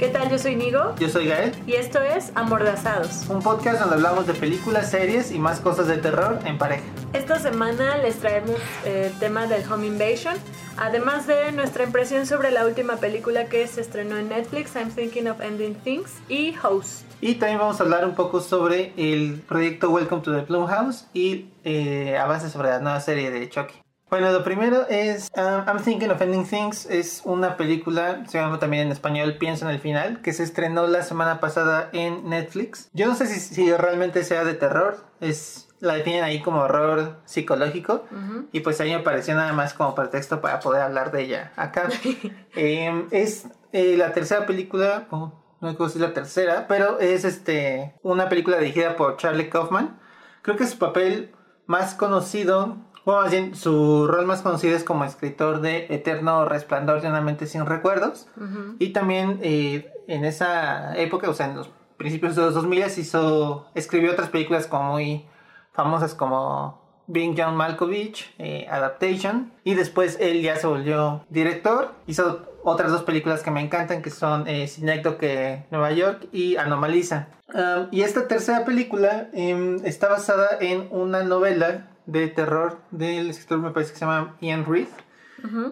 [0.00, 0.30] ¿Qué tal?
[0.30, 0.94] Yo soy Nigo.
[0.98, 1.52] Yo soy Gael.
[1.66, 3.28] Y esto es Amordazados.
[3.28, 6.82] Un podcast donde hablamos de películas, series y más cosas de terror en pareja.
[7.12, 10.36] Esta semana les traemos el tema del Home Invasion,
[10.78, 15.28] además de nuestra impresión sobre la última película que se estrenó en Netflix, I'm Thinking
[15.28, 17.02] of Ending Things, y Host.
[17.20, 21.50] Y también vamos a hablar un poco sobre el proyecto Welcome to the House y
[21.64, 23.74] eh, avances sobre la nueva serie de Chucky.
[24.10, 26.84] Bueno, lo primero es um, I'm Thinking of Ending Things.
[26.86, 30.88] Es una película, se llama también en español Pienso en el final, que se estrenó
[30.88, 32.90] la semana pasada en Netflix.
[32.92, 38.04] Yo no sé si, realmente sea de terror, es la definen ahí como horror psicológico
[38.52, 41.52] y pues a mí me pareció nada más como pretexto para poder hablar de ella
[41.54, 41.88] acá.
[42.56, 47.24] Em, es eh, la tercera película, oh, no sé si es la tercera, pero es
[47.24, 50.00] este una película dirigida por Charlie Kaufman.
[50.42, 51.32] Creo que su papel
[51.66, 52.76] más conocido
[53.10, 57.46] bueno, bien, su rol más conocido es como escritor de Eterno Resplandor de una mente
[57.46, 58.28] sin recuerdos.
[58.78, 63.66] Y también eh, en esa época, o sea, en los principios de los 2000 hizo,
[63.74, 65.26] escribió otras películas como muy
[65.72, 69.52] famosas como Being John Malkovich, eh, Adaptation.
[69.64, 71.92] Y después él ya se volvió director.
[72.06, 74.70] Hizo otras dos películas que me encantan, que son eh,
[75.18, 77.28] que Nueva York y Anomaliza.
[77.52, 83.58] Um, y esta tercera película em, está basada en una novela de terror del escritor,
[83.58, 84.88] me parece que se llama Ian Reed.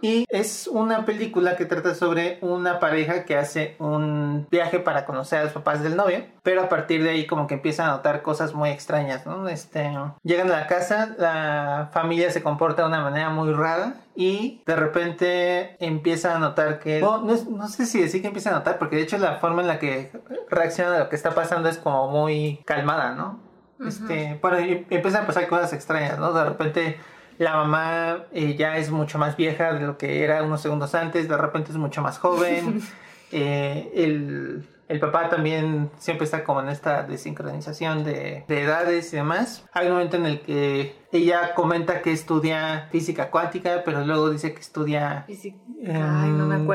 [0.02, 5.40] Y es una película que trata sobre una pareja que hace un viaje para conocer
[5.40, 8.22] a los papás del novio, pero a partir de ahí como que empiezan a notar
[8.22, 9.48] cosas muy extrañas, ¿no?
[9.48, 9.90] Este,
[10.22, 14.76] llegan a la casa, la familia se comporta de una manera muy rara y de
[14.76, 18.96] repente empieza a notar que no, no, sé si decir que empieza a notar porque
[18.96, 20.10] de hecho la forma en la que
[20.50, 23.47] reacciona a lo que está pasando es como muy calmada, ¿no?
[23.86, 26.32] Este, bueno, empiezan a pasar cosas extrañas, ¿no?
[26.32, 26.98] De repente
[27.38, 31.28] la mamá eh, ya es mucho más vieja de lo que era unos segundos antes,
[31.28, 32.82] de repente es mucho más joven.
[33.32, 39.16] Eh, el, el, papá también siempre está como en esta desincronización de, de edades y
[39.16, 39.66] demás.
[39.72, 44.52] Hay un momento en el que ella comenta que estudia física cuántica, pero luego dice
[44.52, 45.24] que estudia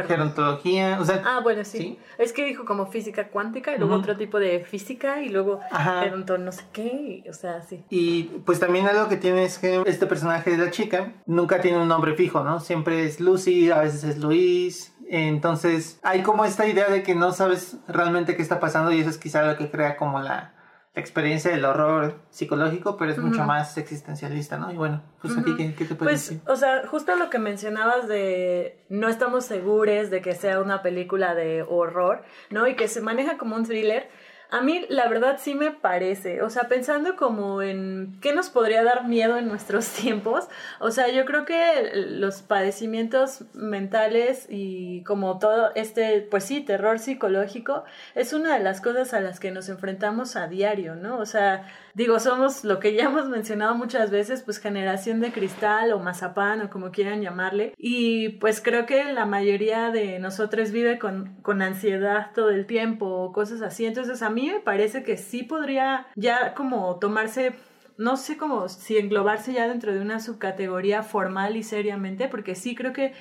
[0.08, 0.98] gerontología.
[1.00, 2.00] O sea, ah, bueno, sí.
[2.18, 5.60] Es que dijo como física cuántica y luego otro tipo de física y luego
[6.02, 7.24] geronto no sé qué.
[7.30, 7.84] o sea, sí.
[7.90, 11.78] Y pues también algo que tiene es que este personaje de la chica nunca tiene
[11.78, 12.60] un nombre fijo, ¿no?
[12.60, 14.93] Siempre es Lucy, a veces es Luis.
[15.16, 19.12] Entonces hay como esta idea de que no sabes realmente qué está pasando y eso
[19.12, 20.54] es quizá lo que crea como la
[20.96, 24.72] experiencia del horror psicológico, pero es mucho más existencialista, ¿no?
[24.72, 28.84] Y bueno, pues aquí, ¿qué, te puedes pues, O sea, justo lo que mencionabas de
[28.90, 32.68] no estamos seguros de que sea una película de horror, ¿no?
[32.68, 34.10] Y que se maneja como un thriller
[34.54, 38.84] a mí la verdad sí me parece, o sea, pensando como en qué nos podría
[38.84, 40.48] dar miedo en nuestros tiempos,
[40.80, 47.00] o sea, yo creo que los padecimientos mentales y como todo este, pues sí, terror
[47.00, 47.84] psicológico
[48.14, 51.18] es una de las cosas a las que nos enfrentamos a diario, ¿no?
[51.18, 55.92] O sea, digo, somos lo que ya hemos mencionado muchas veces, pues generación de cristal
[55.94, 57.74] o mazapán o como quieran llamarle.
[57.78, 63.06] Y pues creo que la mayoría de nosotros vive con, con ansiedad todo el tiempo
[63.06, 63.86] o cosas así.
[63.86, 67.54] Entonces a mí me parece que sí podría ya como tomarse
[67.98, 72.76] no sé cómo si englobarse ya dentro de una subcategoría formal y seriamente, porque sí
[72.76, 73.14] creo que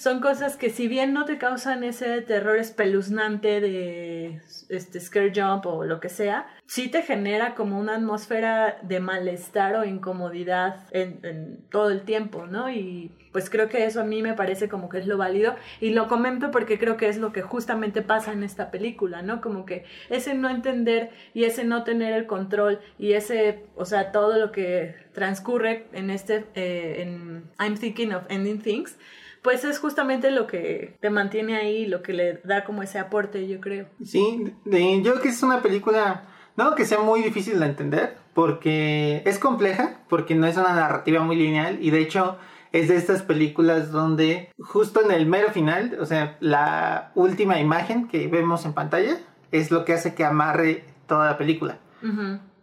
[0.00, 4.40] son cosas que si bien no te causan ese terror espeluznante de
[4.70, 9.76] este scare jump o lo que sea, sí te genera como una atmósfera de malestar
[9.76, 12.70] o incomodidad en, todo el tiempo, ¿no?
[12.70, 15.90] Y pues creo que eso a mí me parece como que es lo válido y
[15.90, 19.42] lo comento porque creo que es lo que justamente pasa en esta película, ¿no?
[19.42, 24.12] Como que ese no entender y ese no tener el control y ese, o sea,
[24.12, 28.96] todo lo que transcurre en este, eh, en I'm Thinking of Ending Things,
[29.42, 33.46] pues es justamente lo que te mantiene ahí, lo que le da como ese aporte,
[33.48, 33.86] yo creo.
[34.04, 36.24] Sí, yo creo que es una película,
[36.56, 41.22] no que sea muy difícil de entender, porque es compleja, porque no es una narrativa
[41.22, 42.38] muy lineal y de hecho
[42.72, 48.08] es de estas películas donde justo en el mero final, o sea, la última imagen
[48.08, 49.18] que vemos en pantalla
[49.50, 51.78] es lo que hace que amarre toda la película.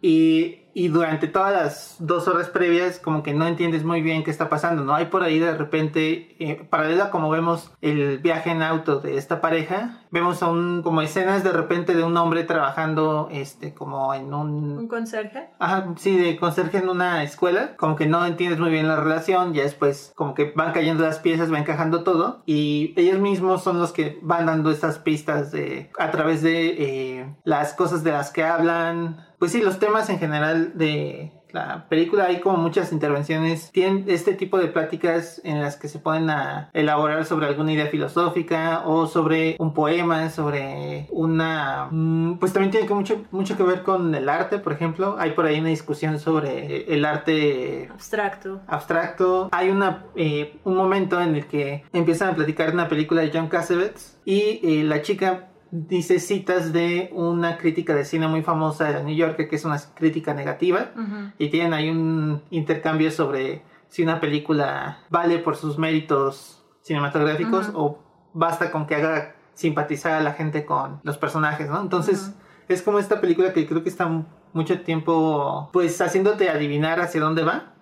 [0.00, 4.30] Y y durante todas las dos horas previas como que no entiendes muy bien qué
[4.30, 4.94] está pasando, ¿no?
[4.94, 9.40] Hay por ahí de repente, eh, paralela como vemos el viaje en auto de esta
[9.40, 14.32] pareja, vemos a un, como escenas de repente de un hombre trabajando, este, como en
[14.32, 14.78] un...
[14.78, 15.50] ¿Un conserje?
[15.58, 19.54] Ajá, sí, de conserje en una escuela, como que no entiendes muy bien la relación,
[19.54, 23.80] ya después como que van cayendo las piezas, va encajando todo, y ellos mismos son
[23.80, 28.30] los que van dando estas pistas de, a través de eh, las cosas de las
[28.30, 33.72] que hablan, pues sí, los temas en general de la película hay como muchas intervenciones,
[33.72, 37.86] tienen este tipo de pláticas en las que se pueden a elaborar sobre alguna idea
[37.86, 41.88] filosófica o sobre un poema, sobre una...
[41.90, 45.16] mm, Pues también tiene que mucho, mucho que ver con el arte, por ejemplo.
[45.18, 48.60] Hay por ahí una discusión sobre el arte Abstracto.
[48.66, 49.48] abstracto.
[49.50, 53.30] Hay una, eh, un momento en el que empiezan a platicar de una película de
[53.32, 58.92] John Cassavetes y eh, la chica dice citas de una crítica de cine muy famosa
[58.92, 60.90] de New York, que es una crítica negativa,
[61.38, 67.98] y tienen ahí un intercambio sobre si una película vale por sus méritos cinematográficos o
[68.32, 71.80] basta con que haga simpatizar a la gente con los personajes, ¿no?
[71.80, 72.34] Entonces,
[72.68, 74.08] es como esta película que creo que está
[74.52, 77.74] mucho tiempo, pues, haciéndote adivinar hacia dónde va.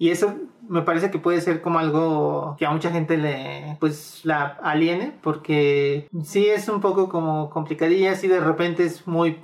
[0.00, 0.34] Y eso
[0.66, 5.14] me parece que puede ser como algo que a mucha gente le, pues, la aliene,
[5.22, 9.38] porque sí es un poco como complicadilla, así de repente es muy,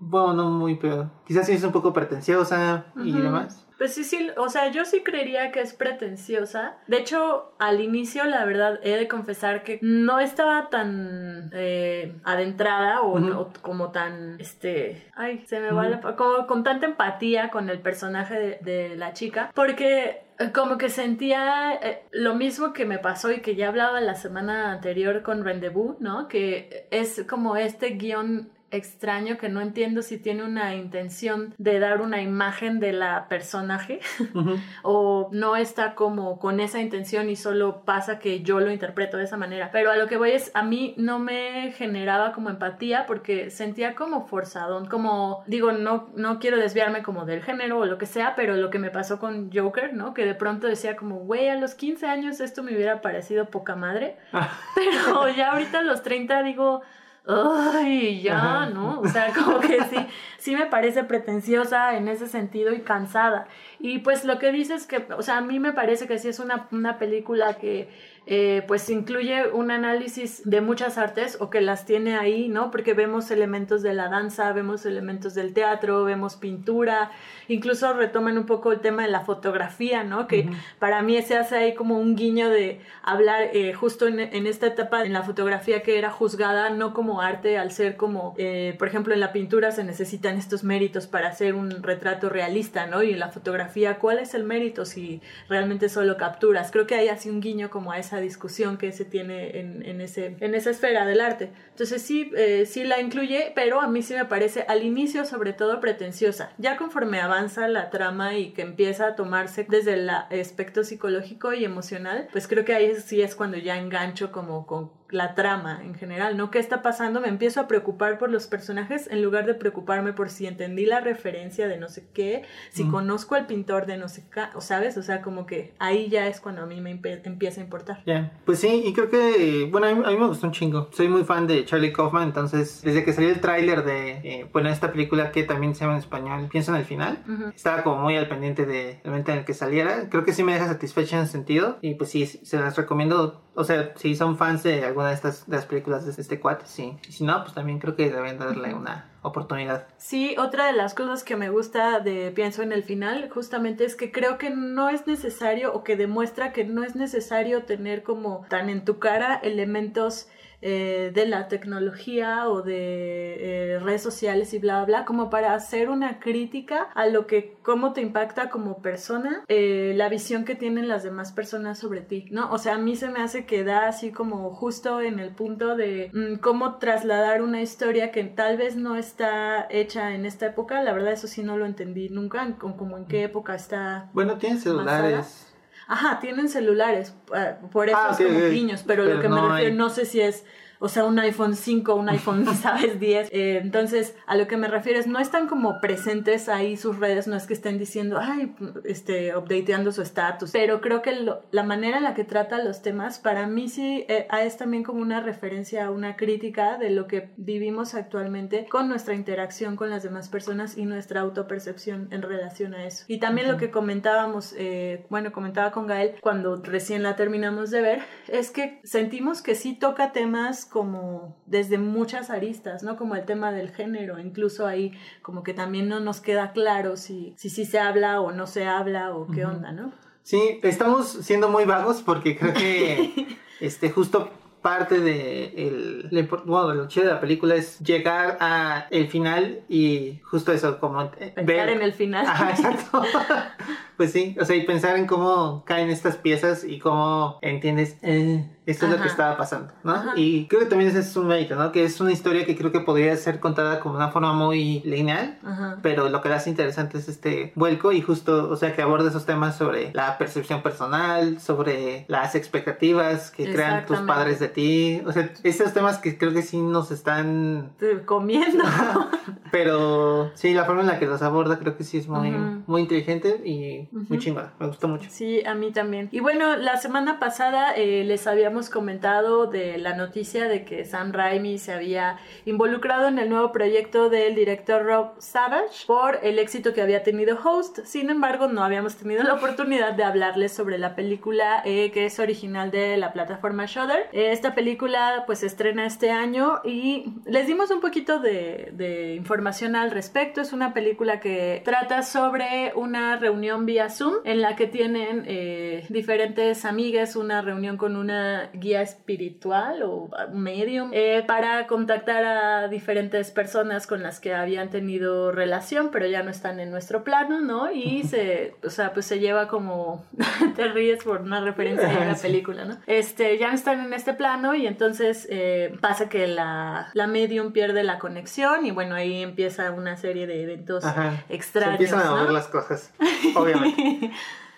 [0.00, 3.66] bueno, no muy, pero quizás sí es un poco pretenciosa y demás.
[3.82, 6.76] Pues sí, sí, o sea, yo sí creería que es pretenciosa.
[6.86, 13.02] De hecho, al inicio, la verdad, he de confesar que no estaba tan eh, adentrada
[13.02, 17.80] o, como tan, este, ay, se me va la, como con tanta empatía con el
[17.80, 22.98] personaje de, de la chica, porque eh, como que sentía eh, lo mismo que me
[22.98, 26.28] pasó y que ya hablaba la semana anterior con Rendezvous, ¿no?
[26.28, 32.00] Que es como este guion extraño que no entiendo si tiene una intención de dar
[32.00, 34.00] una imagen de la personaje
[34.82, 39.24] o no está como con esa intención y solo pasa que yo lo interpreto de
[39.24, 39.70] esa manera.
[39.70, 43.94] Pero a lo que voy es, a mí no me generaba como empatía porque sentía
[43.94, 48.34] como forzado, como digo, no, no quiero desviarme como del género o lo que sea,
[48.34, 50.14] pero lo que me pasó con Joker, ¿no?
[50.14, 53.76] Que de pronto decía como, güey, a los 15 años esto me hubiera parecido poca
[53.76, 54.16] madre,
[54.74, 56.82] pero ya ahorita a los 30 digo...
[57.24, 58.66] Ay, ya, Ajá.
[58.70, 59.00] ¿no?
[59.00, 59.96] O sea, como que sí,
[60.38, 63.46] sí me parece pretenciosa en ese sentido y cansada.
[63.78, 66.40] Y pues lo que dices que, o sea, a mí me parece que sí es
[66.40, 67.88] una, una película que
[68.26, 72.70] eh, pues incluye un análisis de muchas artes o que las tiene ahí, ¿no?
[72.70, 77.10] Porque vemos elementos de la danza, vemos elementos del teatro, vemos pintura,
[77.48, 80.26] incluso retoman un poco el tema de la fotografía, ¿no?
[80.26, 80.48] Que
[80.78, 84.68] para mí se hace ahí como un guiño de hablar eh, justo en, en esta
[84.68, 88.88] etapa en la fotografía que era juzgada no como arte al ser como, eh, por
[88.88, 93.02] ejemplo, en la pintura se necesitan estos méritos para hacer un retrato realista, ¿no?
[93.02, 96.70] Y en la fotografía, ¿cuál es el mérito si realmente solo capturas?
[96.70, 100.36] Creo que hay así un guiño como a esa discusión que se tiene en, ese,
[100.40, 101.50] en esa esfera del arte.
[101.70, 105.52] Entonces sí, eh, sí la incluye, pero a mí sí me parece al inicio sobre
[105.52, 106.52] todo pretenciosa.
[106.58, 111.64] Ya conforme avanza la trama y que empieza a tomarse desde el aspecto psicológico y
[111.64, 115.94] emocional, pues creo que ahí sí es cuando ya engancho como con la trama en
[115.94, 116.50] general, ¿no?
[116.50, 117.20] ¿Qué está pasando?
[117.20, 121.00] Me empiezo a preocupar por los personajes en lugar de preocuparme por si entendí la
[121.00, 122.92] referencia de no sé qué, si Ujú.
[122.92, 126.26] conozco al pintor de no sé qué, o sabes, o sea, como que ahí ya
[126.26, 128.02] es cuando a mí me empieza a importar.
[128.06, 130.88] Ya, Pues sí, y creo que, bueno, a mí, a mí me gustó un chingo.
[130.92, 134.70] Soy muy fan de Charlie Kaufman, entonces, desde que salió el tráiler de, eh, bueno,
[134.70, 137.48] esta película que también se llama en español, Pienso en el final, Ujú.
[137.54, 140.08] estaba como muy al pendiente del momento en el que saliera.
[140.08, 143.42] Creo que sí me deja satisfecha en ese sentido, y pues sí, se las recomiendo.
[143.54, 146.66] O sea, si son fans de alguna de estas de las películas de este cuate,
[146.66, 146.96] sí.
[147.08, 149.86] Y si no, pues también creo que deben darle una oportunidad.
[149.98, 153.94] Sí, otra de las cosas que me gusta de Pienso en el final, justamente es
[153.94, 158.44] que creo que no es necesario o que demuestra que no es necesario tener como
[158.48, 160.28] tan en tu cara elementos
[160.62, 165.54] eh, de la tecnología o de eh, redes sociales y bla, bla, bla, como para
[165.54, 170.54] hacer una crítica a lo que, cómo te impacta como persona eh, la visión que
[170.54, 172.50] tienen las demás personas sobre ti, ¿no?
[172.50, 175.76] O sea, a mí se me hace que da así como justo en el punto
[175.76, 180.82] de mm, cómo trasladar una historia que tal vez no está hecha en esta época,
[180.82, 184.58] la verdad eso sí no lo entendí nunca, como en qué época está Bueno, tienen
[184.60, 185.51] celulares.
[185.92, 189.34] Ajá, tienen celulares, eh, por eso Ah, es como niños, pero, Pero lo que me
[189.48, 190.44] refiero, hay- no sé si es,
[190.82, 192.98] o sea, un iPhone 5, un iPhone, ¿sabes?
[192.98, 193.28] 10.
[193.32, 197.26] Eh, entonces, a lo que me refiero es, no están como presentes ahí sus redes,
[197.28, 201.62] no es que estén diciendo, ay, este, updateando su estatus, pero creo que lo- la
[201.62, 205.20] manera en la que trata los temas, para mí sí eh, es también como una
[205.20, 210.76] referencia, una crítica de lo que vivimos actualmente con nuestra interacción con las demás personas
[210.76, 213.04] y nuestra autopercepción en relación a eso.
[213.08, 217.80] Y también lo que comentábamos, eh, bueno, comentaba con Gael cuando recién la terminamos de
[217.82, 222.96] ver, es que sentimos que sí toca temas como desde muchas aristas, ¿no?
[222.96, 227.34] Como el tema del género, incluso ahí como que también no nos queda claro si
[227.36, 229.54] si, sí se habla o no se habla o qué Ujú.
[229.56, 229.92] onda, ¿no?
[230.22, 234.30] Sí, estamos siendo muy vagos porque creo que este justo
[234.62, 239.64] parte de el, impor- bueno, lo chido de la película es llegar a el final
[239.68, 242.24] y justo eso, como eh, Pensar en el final.
[242.24, 243.02] Ajá, exacto.
[243.96, 248.48] pues sí, o sea, y pensar en cómo caen estas piezas y cómo entiendes, eh,
[248.66, 249.10] esto es lo que Ajá.
[249.10, 249.92] estaba pasando, ¿no?
[249.92, 250.12] Ajá.
[250.16, 251.72] Y creo que también ese es un mérito, ¿no?
[251.72, 255.38] Que es una historia que creo que podría ser contada como una forma muy lineal,
[255.44, 255.78] Ajá.
[255.82, 259.08] pero lo que la hace interesante es este vuelco y justo, o sea, que aborda
[259.10, 265.02] esos temas sobre la percepción personal, sobre las expectativas que crean tus padres de ti,
[265.06, 267.72] o sea, esos temas que creo que sí nos están
[268.06, 268.64] Comiendo.
[269.50, 272.30] pero sí, la forma en la que los aborda creo que sí es muy,
[272.66, 274.16] muy inteligente y muy Ujú.
[274.18, 274.52] chingona.
[274.58, 275.08] Me gustó mucho.
[275.10, 276.08] Sí, a mí también.
[276.10, 281.14] Y bueno, la semana pasada eh, les habíamos comentado de la noticia de que Sam
[281.14, 286.74] Raimi se había involucrado en el nuevo proyecto del director Rob Savage por el éxito
[286.74, 287.78] que había tenido Host.
[287.84, 292.18] Sin embargo, no habíamos tenido la oportunidad de hablarles sobre la película eh, que es
[292.18, 294.10] original de la plataforma Shudder.
[294.12, 299.76] Esta película pues se estrena este año y les dimos un poquito de, de información
[299.76, 300.42] al respecto.
[300.42, 305.86] Es una película que trata sobre una reunión vía Zoom en la que tienen eh,
[305.88, 313.30] diferentes amigas una reunión con una guía espiritual o medium eh, para contactar a diferentes
[313.30, 317.70] personas con las que habían tenido relación pero ya no están en nuestro plano, ¿no?
[317.72, 320.04] Y se, o sea, pues se lleva como
[320.56, 322.22] te ríes por una referencia a la Sí.
[322.28, 322.76] película, ¿no?
[322.86, 327.52] Este, ya no están en este plano y entonces eh, pasa que la, la medium
[327.52, 331.24] pierde la conexión y bueno, ahí empieza una serie de eventos Ajá.
[331.28, 332.16] extraños, Se empiezan a ¿no?
[332.18, 332.92] mover las cosas,
[333.34, 334.10] obviamente.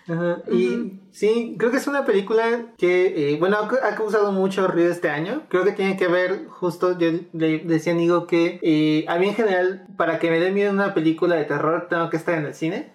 [0.07, 4.91] Ajá, Y sí, creo que es una película que, eh, bueno, ha causado mucho ruido
[4.91, 5.43] este año.
[5.49, 9.29] Creo que tiene que ver, justo yo le decía a Nigo que eh, a mí
[9.29, 12.45] en general, para que me dé miedo una película de terror, tengo que estar en
[12.45, 12.93] el cine.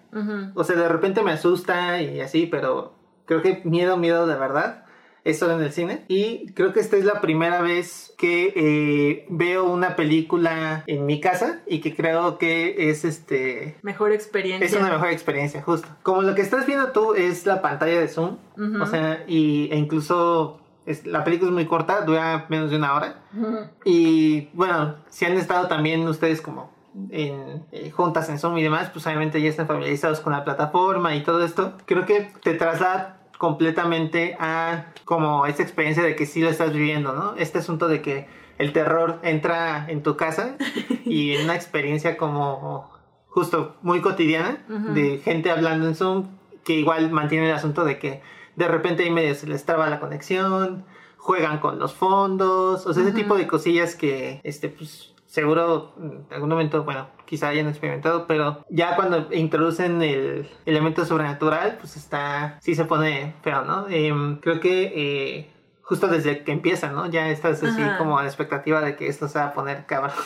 [0.55, 2.95] O sea, de repente me asusta y así, pero
[3.27, 4.85] creo que miedo, miedo de verdad
[5.25, 6.05] es solo en el cine.
[6.09, 11.21] Y creo que esta es la primera vez que eh, veo una película en mi
[11.21, 13.77] casa y que creo que es este...
[13.83, 14.67] Mejor experiencia.
[14.67, 15.89] Es una mejor experiencia, justo.
[16.03, 18.83] Como lo que estás viendo tú es la pantalla de Zoom, Ujú.
[18.83, 20.61] o sea, y, e incluso
[21.05, 23.23] la película es muy corta, dura menos de una hora.
[23.37, 23.59] Ujú.
[23.85, 26.73] Y bueno, si han estado también ustedes como
[27.11, 31.15] en eh, juntas en Zoom y demás, pues obviamente ya están familiarizados con la plataforma
[31.15, 31.75] y todo esto.
[31.87, 37.15] Creo que te traslada completamente a como esta experiencia de que sí lo estás viviendo,
[37.15, 37.37] ¿no?
[37.37, 38.27] Este asunto de que
[38.59, 40.57] el terror entra en tu casa
[41.07, 42.91] y en una experiencia como
[43.29, 46.27] justo muy cotidiana de gente hablando en Zoom
[46.65, 48.21] que igual mantiene el asunto de que
[48.57, 50.85] de repente ahí medio se les traba la conexión,
[51.17, 56.27] juegan con los fondos, o sea, ese tipo de cosillas que, este, pues, seguro en
[56.31, 62.59] algún momento, bueno, quizá hayan experimentado, pero ya cuando introducen el elemento sobrenatural, pues está,
[62.61, 63.87] sí se pone feo, ¿no?
[63.89, 65.51] Em, creo que eh,
[65.83, 67.07] justo desde que empieza, ¿no?
[67.07, 67.97] Ya estás así Ajá.
[67.97, 70.17] como a la expectativa de que esto se va a poner cabrón.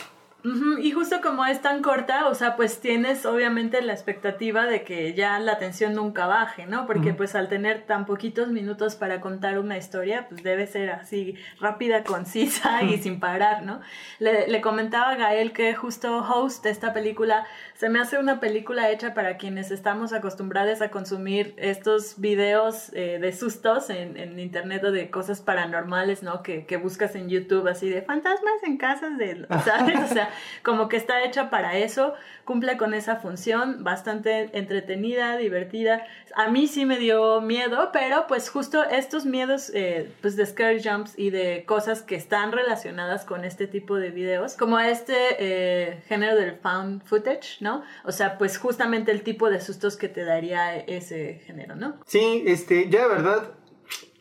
[0.45, 4.83] Ujú, Y justo como es tan corta, o sea, pues tienes obviamente la expectativa de
[4.83, 6.85] que ya la tensión nunca baje, ¿no?
[6.85, 7.17] Porque Ujú.
[7.17, 12.03] pues al tener tan poquitos minutos para contar una historia, pues debe ser así rápida,
[12.03, 13.81] concisa y sin parar, ¿no?
[14.19, 18.39] Le, le comentaba a Gael que justo Host de esta película se me hace una
[18.39, 24.39] película hecha para quienes estamos acostumbrados a consumir estos videos eh, de sustos en, en
[24.39, 26.43] internet o de cosas paranormales, ¿no?
[26.43, 29.99] Que, que buscas en YouTube así de fantasmas en casas de, ¿sabes?
[29.99, 30.29] O sea,
[30.63, 32.13] como que está hecha para eso,
[32.43, 36.05] cumple con esa función, bastante entretenida, divertida.
[36.35, 40.81] A mí sí me dio miedo, pero pues justo estos miedos eh, pues de scare
[40.81, 46.03] jumps y de cosas que están relacionadas con este tipo de videos, como este eh,
[46.07, 47.83] género del found footage, ¿no?
[48.03, 51.97] O sea, pues justamente el tipo de sustos que te daría ese género, ¿no?
[52.05, 53.51] Sí, este, yo de verdad,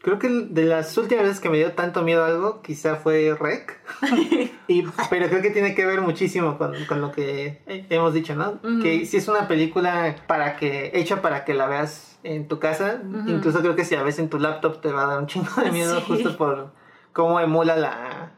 [0.05, 3.81] creo que de las últimas veces que me dio tanto miedo algo, quizá fue Rec.
[4.69, 8.61] y, pero creo que tiene que ver muchísimo con, con lo que hemos dicho, ¿no?
[8.83, 13.01] Que si es una película para que, hecha para que la veas en tu casa,
[13.27, 15.49] incluso creo que si la ves en tu laptop te va a dar un chingo
[15.63, 16.05] de miedo Sí.
[16.07, 16.73] justo por
[17.15, 18.33] cómo emula la,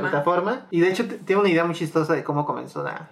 [0.00, 0.66] la Plataforma.
[0.70, 3.10] Y de hecho tiene una idea muy chistosa de cómo comenzó la...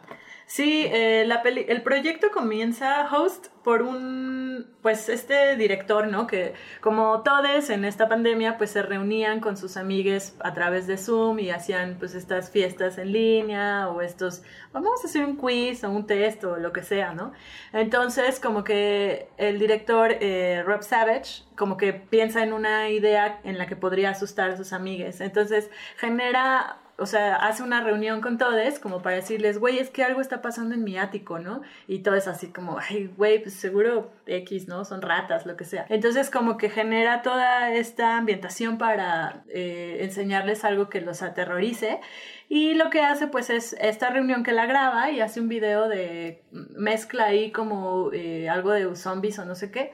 [0.50, 6.26] Sí, eh, la peli- el proyecto comienza host por un, pues este director, ¿no?
[6.26, 10.96] Que como todos en esta pandemia, pues se reunían con sus amigues a través de
[10.96, 15.84] Zoom y hacían pues estas fiestas en línea o estos, vamos a hacer un quiz
[15.84, 17.32] o un test o lo que sea, ¿no?
[17.74, 23.58] Entonces como que el director eh, Rob Savage como que piensa en una idea en
[23.58, 25.20] la que podría asustar a sus amigues.
[25.20, 30.02] Entonces genera o sea, hace una reunión con todos como para decirles, güey, es que
[30.02, 31.62] algo está pasando en mi ático, ¿no?
[31.86, 34.84] Y todo es así como, ay, güey, pues seguro X, ¿no?
[34.84, 35.86] Son ratas, lo que sea.
[35.90, 42.00] Entonces como que genera toda esta ambientación para eh, enseñarles algo que los aterrorice.
[42.48, 45.88] Y lo que hace pues es esta reunión que la graba y hace un video
[45.88, 49.92] de mezcla ahí como eh, algo de zombies o no sé qué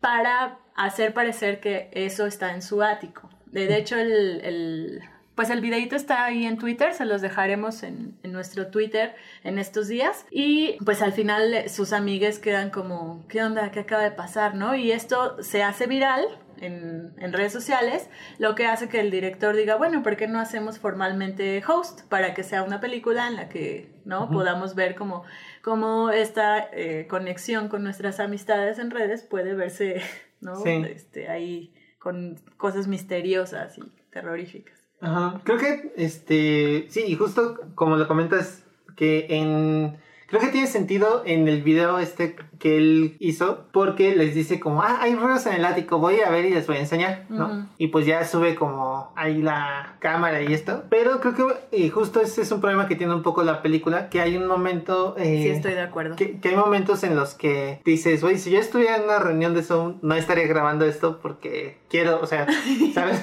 [0.00, 3.28] para hacer parecer que eso está en su ático.
[3.46, 5.02] De, hecho, el,
[5.40, 9.58] pues el videito está ahí en Twitter, se los dejaremos en, en, nuestro Twitter en
[9.58, 10.26] estos días.
[10.30, 13.70] Y pues al final sus amigues quedan como, ¿qué onda?
[13.70, 14.54] ¿Qué acaba de pasar?
[14.54, 14.74] ¿No?
[14.74, 16.26] Y esto se hace viral
[16.58, 20.40] en, en, redes sociales, lo que hace que el director diga, bueno, ¿por qué no
[20.40, 25.24] hacemos formalmente host para que sea una película en la que no podamos ver como,
[25.62, 30.02] como esta eh, conexión con nuestras amistades en redes puede verse
[30.42, 30.62] ¿no?
[30.66, 34.79] Este, ahí con cosas misteriosas y terroríficas.
[35.00, 35.40] Ajá.
[35.44, 38.64] Creo que, este, sí, y justo como lo comentas,
[38.96, 39.98] que en
[40.30, 44.80] Creo que tiene sentido en el video este que él hizo porque les dice como,
[44.82, 47.68] ah, hay ruidos en el ático, voy a ver y les voy a enseñar, ¿no?
[47.78, 50.84] Y pues ya sube como ahí la cámara y esto.
[50.88, 54.08] Pero creo que eh, justo ese es un problema que tiene un poco la película,
[54.08, 55.16] que hay un momento...
[55.18, 56.14] Eh, sí, estoy de acuerdo.
[56.14, 59.64] Que, hay momentos en los que dices, oye, si yo estuviera en una reunión de
[59.64, 62.46] Zoom, no estaría grabando esto porque quiero, o sea,
[62.94, 63.20] ¿sabes?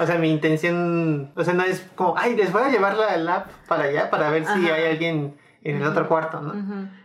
[0.00, 3.34] o sea, mi intención, o sea, no es como, ay, les voy a llevar la
[3.36, 6.52] app para allá para ver si hay alguien en el otro cuarto, ¿no?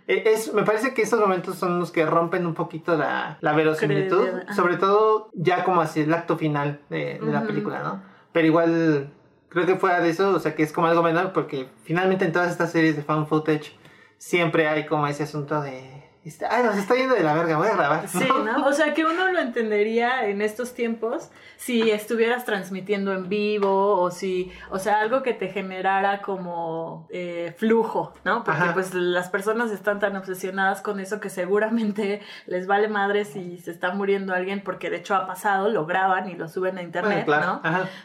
[0.08, 3.54] E, es, me parece que esos momentos son los que rompen un poquito la, la
[3.54, 8.02] verosimilitud, sobre todo ya como hacia el acto final de, de la película, ¿no?
[8.32, 9.12] Pero igual
[9.50, 12.32] creo que fuera de eso, o sea que es como algo menor porque finalmente en
[12.32, 13.78] todas estas series de fan footage
[14.18, 16.04] siempre hay como ese asunto de
[16.50, 18.08] Ay, nos está yendo de la verga, voy a grabar.
[18.08, 18.66] Sí, ¿no?
[18.66, 24.12] O sea, que uno lo entendería en estos tiempos si estuvieras transmitiendo en vivo o
[24.12, 28.44] si, o sea, algo que te generara como eh, flujo, ¿no?
[28.44, 33.58] Porque pues las personas están tan obsesionadas con eso que seguramente les vale madre si
[33.58, 36.84] se está muriendo alguien porque de hecho ha pasado, lo graban y lo suben a
[36.84, 37.62] internet, ¿no?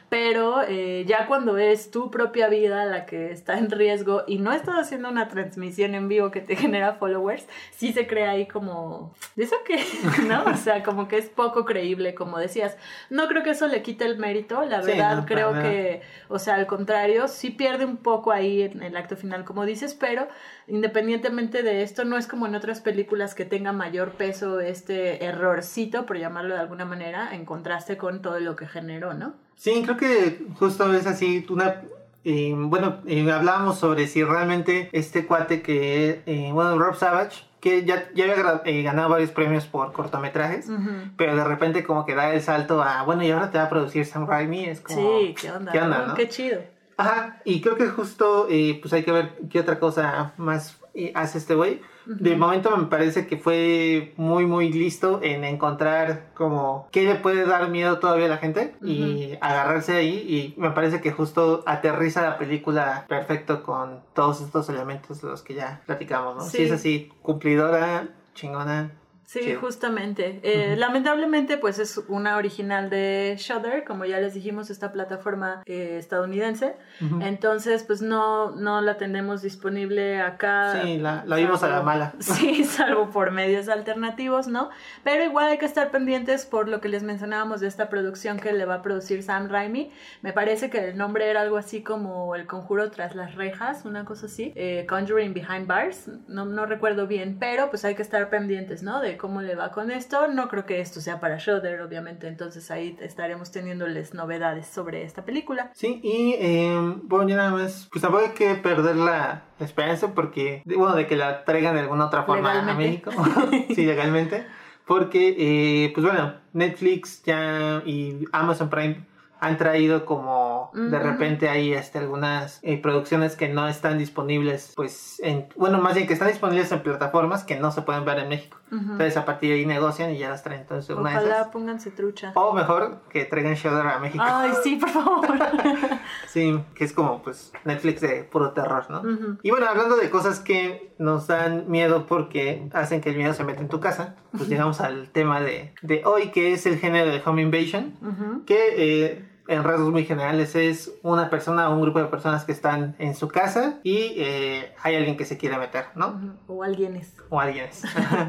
[0.09, 4.53] Pero eh, ya cuando es tu propia vida la que está en riesgo y no
[4.53, 9.15] estás haciendo una transmisión en vivo que te genera followers, sí se crea ahí como,
[9.37, 9.83] ¿de eso qué?
[10.29, 10.45] ¿No?
[10.45, 12.77] O sea, como que es poco creíble, como decías.
[13.09, 16.67] No creo que eso le quite el mérito, la verdad creo que, o sea, al
[16.67, 20.29] contrario, sí pierde un poco ahí en el acto final, como dices, pero
[20.69, 26.05] independientemente de esto, no es como en otras películas que tenga mayor peso este errorcito,
[26.05, 29.33] por llamarlo de alguna manera, en contraste con todo lo que generó, ¿no?
[29.57, 31.81] Sí, creo que justo es así, una
[32.25, 37.85] eh, bueno, eh, hablábamos sobre si realmente este cuate que, eh, bueno, Rob Savage, que
[37.85, 40.69] ya, ya había eh, ganado varios premios por cortometrajes,
[41.17, 43.69] pero de repente como que da el salto a, bueno, y ahora te va a
[43.69, 45.21] producir Sam Raimi, es como...
[45.21, 46.15] Sí, qué onda, ¿qué, onda, ¿no?
[46.15, 46.61] qué chido.
[46.97, 51.13] Ajá, y creo que justo, eh, pues hay que ver qué otra cosa más eh,
[51.15, 51.81] hace este güey.
[52.05, 57.47] De momento me parece que fue muy, muy listo en encontrar como qué le puede
[57.47, 60.17] dar miedo todavía a la gente y agarrarse ahí.
[60.57, 65.43] Y me parece que justo aterriza la película perfecto con todos estos elementos de los
[65.43, 66.43] que ya platicamos, ¿no?
[66.43, 68.91] Si es así, cumplidora, chingona,
[69.33, 70.41] Sí, justamente.
[70.43, 75.97] Eh, lamentablemente, pues es una original de Shudder, como ya les dijimos, esta plataforma eh,
[75.99, 76.77] estadounidense.
[77.21, 80.83] Entonces, pues no, no la tenemos disponible acá.
[80.83, 82.13] Sí, la, la vimos a la mala.
[82.21, 84.71] Sí, salvo por medios alternativos, ¿no?
[85.05, 88.53] Pero igual hay que estar pendientes por lo que les mencionábamos de esta producción que
[88.53, 89.91] le va a producir Sam Raimi.
[90.23, 94.05] Me parece que el nombre era algo así como El Conjuro tras las rejas, una
[94.05, 94.53] cosa así.
[94.57, 99.01] Eh, Conjuring Behind Bars, no, no recuerdo bien, pero pues hay que estar pendientes, ¿no?
[99.01, 100.27] De cómo le va con esto.
[100.27, 105.25] No creo que esto sea para Shudder, obviamente, entonces ahí estaremos teniéndoles novedades sobre esta
[105.25, 105.71] película.
[105.75, 110.65] Sí, y eh, bueno, ya nada más, pues tampoco hay que perder la esperanza porque,
[110.67, 113.13] bueno, de que la traigan de alguna otra forma a México,
[113.77, 114.45] sí, legalmente,
[114.87, 119.07] porque, eh, pues bueno, Netflix ya y Amazon Prime
[119.43, 125.19] han traído como de repente hay este, algunas eh, producciones que no están disponibles, pues,
[125.21, 128.29] en, bueno, más bien que están disponibles en plataformas que no se pueden ver en
[128.29, 128.59] México.
[128.71, 130.63] Entonces a partir de ahí negocian y ya las traen.
[130.63, 131.49] Entonces, Ojalá una de esas.
[131.49, 132.33] pónganse trucha.
[132.37, 134.25] O mejor que traigan Shudder a México.
[134.27, 135.27] Ay, sí, por favor.
[136.29, 139.03] sí, que es como pues Netflix de puro terror, ¿no?
[139.43, 143.45] Y bueno, hablando de cosas que nos dan miedo porque hacen que el miedo se
[143.45, 147.11] meta en tu casa, pues llegamos al tema de, de hoy, que es el género
[147.11, 148.75] de Home Invasion, que...
[148.79, 152.95] Eh, en rasgos muy generales es una persona o un grupo de personas que están
[152.99, 156.37] en su casa y eh, hay alguien que se quiere meter, ¿no?
[156.47, 157.15] O alguienes.
[157.29, 157.83] O alguienes.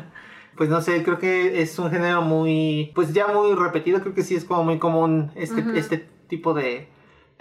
[0.58, 4.24] pues no sé, creo que es un género muy, pues ya muy repetido, creo que
[4.24, 5.98] sí es como muy común este, este
[6.28, 6.88] tipo de,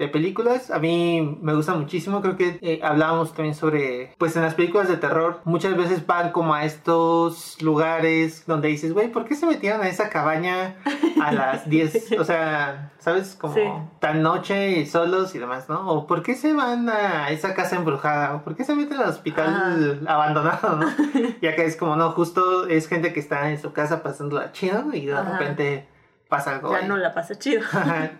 [0.03, 0.71] de películas.
[0.71, 2.21] A mí me gusta muchísimo.
[2.21, 6.33] Creo que eh, hablábamos también sobre, pues en las películas de terror, muchas veces van
[6.33, 10.77] como a estos lugares donde dices, güey, ¿por qué se metieron a esa cabaña
[11.23, 12.13] a las 10?
[12.19, 13.37] O sea, ¿sabes?
[13.41, 13.63] Como Sí.
[14.01, 15.89] tan noche y solos y demás, ¿no?
[15.89, 18.35] O ¿por qué se van a esa casa embrujada?
[18.37, 20.87] ¿O por qué se meten al hospital abandonado, no?
[21.41, 24.85] Y acá es como, no, justo es gente que está en su casa pasándola chido
[24.93, 25.39] y de Ajá.
[25.39, 25.87] repente
[26.33, 26.73] pasa algo.
[26.73, 26.89] Ya ahí.
[26.89, 27.61] no la pasa chido.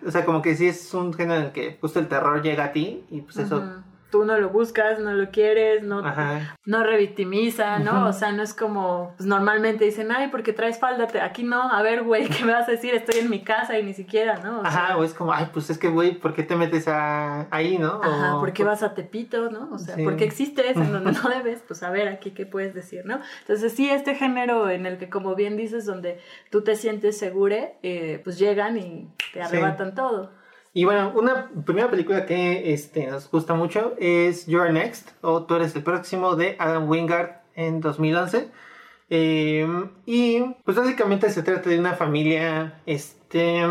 [0.07, 2.65] O sea, como que sí es un género en el que justo el terror llega
[2.65, 3.83] a ti y pues eso.
[4.13, 6.55] Tú no lo buscas, no lo quieres, no, Ajá.
[6.67, 8.05] no revictimiza, ¿no?
[8.05, 11.81] O sea, no es como, pues normalmente dicen, ay, porque traes falda, aquí no, a
[11.81, 12.93] ver, güey, ¿qué me vas a decir?
[12.93, 14.59] Estoy en mi casa y ni siquiera, ¿no?
[14.59, 16.87] O Ajá, sea, o es como, ay, pues es que, güey, ¿por qué te metes
[16.87, 17.47] a...
[17.49, 18.01] ahí, no?
[18.03, 19.69] Ajá, O- ¿por qué vas a Tepito, no?
[19.71, 20.03] O sea, Sí.
[20.03, 21.63] ¿por qué existes en donde no debes?
[21.67, 23.19] Pues a ver, aquí qué puedes decir, ¿no?
[23.41, 26.19] Entonces sí, este género en el que, como bien dices, donde
[26.51, 30.42] tú te sientes segure, eh, pues llegan y te arrebatan todo.
[30.75, 35.55] Y bueno, una primera película que este, nos gusta mucho es You're Next, o Tú
[35.55, 38.49] eres el próximo, de Adam Wingard en 2011.
[39.09, 39.67] Eh,
[40.07, 43.61] y pues básicamente se trata de una familia este,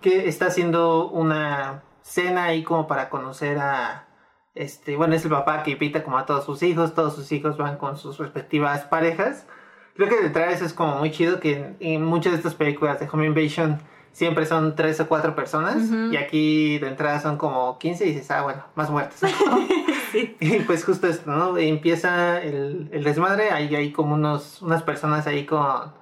[0.00, 4.08] que está haciendo una cena ahí como para conocer a...
[4.54, 7.58] Este, bueno, es el papá que invita como a todos sus hijos, todos sus hijos
[7.58, 9.46] van con sus respectivas parejas.
[9.94, 13.06] Creo que detrás es como muy chido que en, en muchas de estas películas de
[13.12, 13.78] Home Invasion
[14.16, 15.76] siempre son tres o cuatro personas
[16.10, 19.20] y aquí de entrada son como 15 y dices, ah, bueno, más muertos.
[20.12, 20.34] sí.
[20.40, 21.58] y pues justo esto, ¿no?
[21.58, 25.92] Empieza el, el desmadre, hay, hay como unos, unas personas ahí con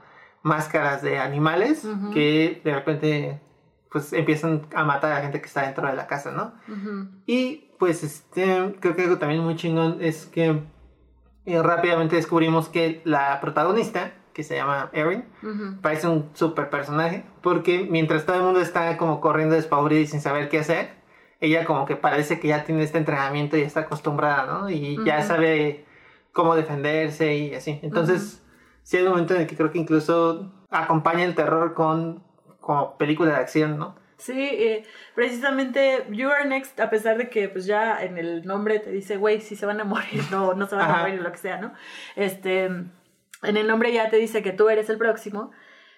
[0.42, 3.40] máscaras de animales que de repente
[3.90, 6.52] pues empiezan a matar a la gente que está dentro de la casa, ¿no?
[7.26, 10.62] Y pues este, creo que algo también muy chingón es que
[11.46, 15.24] eh, rápidamente descubrimos que la protagonista, que se llama Erin,
[15.80, 20.20] parece un super personaje, porque mientras todo el mundo está como corriendo despavorido y sin
[20.20, 20.90] saber qué hacer,
[21.40, 24.68] ella como que parece que ya tiene este entrenamiento y está acostumbrada, ¿no?
[24.70, 25.84] Y ya sabe
[26.32, 27.78] cómo defenderse y así.
[27.82, 28.42] Entonces,
[28.82, 32.22] sí hay un momento en el que creo que incluso acompaña el terror con
[32.60, 33.94] como película de acción, ¿no?
[34.16, 38.78] Sí, eh, precisamente You Are Next, a pesar de que pues ya en el nombre
[38.78, 41.30] te dice, güey, si se van a morir, no, no se van a morir, lo
[41.30, 41.72] que sea, ¿no?
[42.16, 42.70] Este,
[43.44, 45.50] en el nombre ya te dice que tú eres el próximo.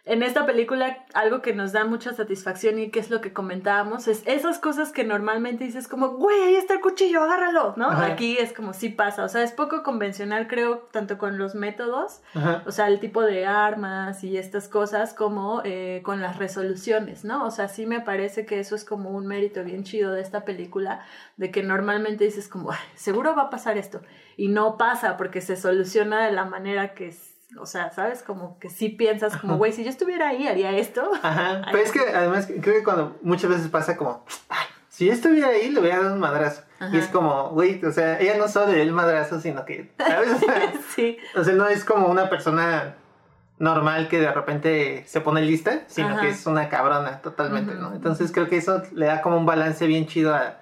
[0.09, 4.07] En esta película, algo que nos da mucha satisfacción y que es lo que comentábamos,
[4.07, 7.89] es esas cosas que normalmente dices como, güey, ahí está el cuchillo, agárralo, ¿no?
[7.91, 8.07] Ajá.
[8.07, 12.21] Aquí es como sí pasa, o sea, es poco convencional, creo, tanto con los métodos
[12.35, 12.63] Ajá.
[12.67, 17.45] o sea, el tipo de armas y estas cosas como eh, con las resoluciones, ¿no?
[17.45, 20.45] O sea, sí me parece que eso es como un mérito bien chido de esta
[20.45, 21.01] película,
[21.37, 24.03] de que normalmente dices como, "Ay, seguro va a pasar esto,
[24.37, 28.23] y no pasa porque se soluciona de la manera que, es- o sea, ¿sabes?
[28.23, 31.11] Como que sí piensas como, güey, si yo estuviera ahí, haría esto.
[31.23, 31.63] Ajá.
[31.71, 35.49] Pero es que además creo que cuando muchas veces pasa como, "Ay, si yo estuviera
[35.49, 36.63] ahí, le hubiera dado un madrazo.
[36.79, 36.95] Ajá.
[36.95, 39.93] Y es como, güey, o sea, ella no solo le dio el madrazo, sino que,
[39.99, 40.33] ¿sabes?
[40.33, 42.97] O sea, sí, O sea, no es como una persona
[43.59, 46.21] normal que de repente se pone lista, sino Ajá.
[46.21, 47.75] que es una cabrona totalmente.
[47.75, 47.95] ¿no?
[47.95, 50.59] Entonces creo que eso le da como un balance bien chido a,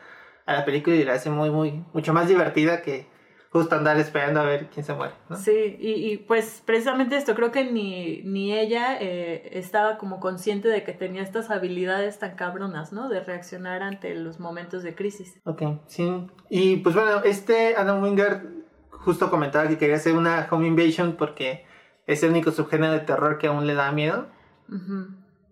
[0.46, 3.08] a la película y la hace muy, muy, mucho más divertida que
[3.54, 5.36] justo andar esperando a ver quién se muere, ¿no?
[5.36, 10.66] Sí, y, y, pues precisamente esto, creo que ni, ni ella eh, estaba como consciente
[10.66, 13.08] de que tenía estas habilidades tan cabronas, ¿no?
[13.08, 15.40] De reaccionar ante los momentos de crisis.
[15.44, 16.26] Ok, sí.
[16.50, 18.42] Y pues bueno, este Adam Wingard
[18.90, 21.64] justo comentaba que quería hacer una home invasion porque
[22.08, 24.26] es el único subgénero de terror que aún le da miedo.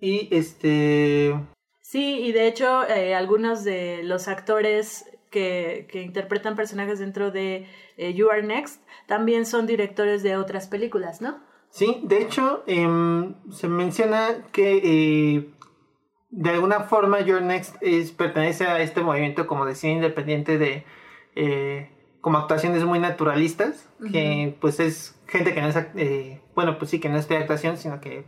[0.01, 1.39] Y este...
[1.83, 7.67] Sí, y de hecho eh, algunos de los actores que, que interpretan personajes dentro de
[7.97, 11.41] eh, You Are Next también son directores de otras películas, ¿no?
[11.71, 15.51] Sí, de hecho, em, se menciona que eh,
[16.31, 20.85] de alguna forma Your Next es, pertenece a este movimiento como de cine independiente de
[21.35, 21.91] eh,
[22.21, 25.77] como actuaciones muy naturalistas, que pues es gente que no es,
[26.55, 28.25] bueno, pues sí, que no es de actuación, sino que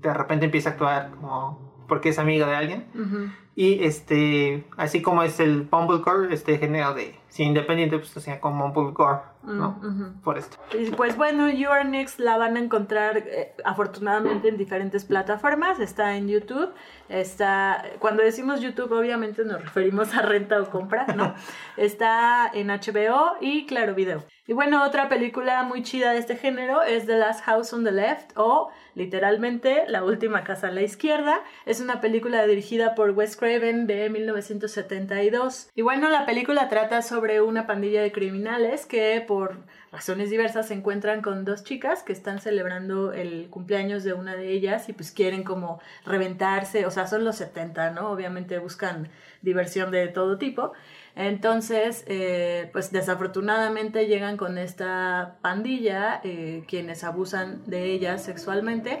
[0.00, 2.86] de repente empieza a actuar como porque es amigo de alguien.
[2.94, 3.43] Ujú.
[3.56, 8.40] Y este, así como es el Mumblecore, este género de cine independiente, pues o sea,
[8.40, 9.78] como Mumblecore, ¿no?
[9.80, 10.20] Mm, ujú.
[10.22, 10.56] Por esto.
[10.76, 15.78] Y Pues bueno, You Are Next la van a encontrar eh, afortunadamente en diferentes plataformas.
[15.78, 16.72] Está en YouTube,
[17.08, 21.34] está, cuando decimos YouTube obviamente nos referimos a renta o compra, ¿no?
[21.76, 24.24] Está en HBO y Claro Video.
[24.46, 27.92] Y bueno, otra película muy chida de este género es The Last House on the
[27.92, 31.40] Left o literalmente La Última Casa a la Izquierda.
[31.66, 35.70] Es una película dirigida por Wes Craven de 1972.
[35.74, 39.58] Y bueno, la película trata sobre una pandilla de criminales que por
[39.94, 44.50] razones diversas se encuentran con dos chicas que están celebrando el cumpleaños de una de
[44.50, 48.10] ellas y pues quieren como reventarse, o sea, son los 70, ¿no?
[48.10, 49.08] Obviamente buscan
[49.40, 50.72] diversión de todo tipo.
[51.16, 59.00] Entonces, eh, pues desafortunadamente llegan con esta pandilla, eh, quienes abusan de ellas sexualmente,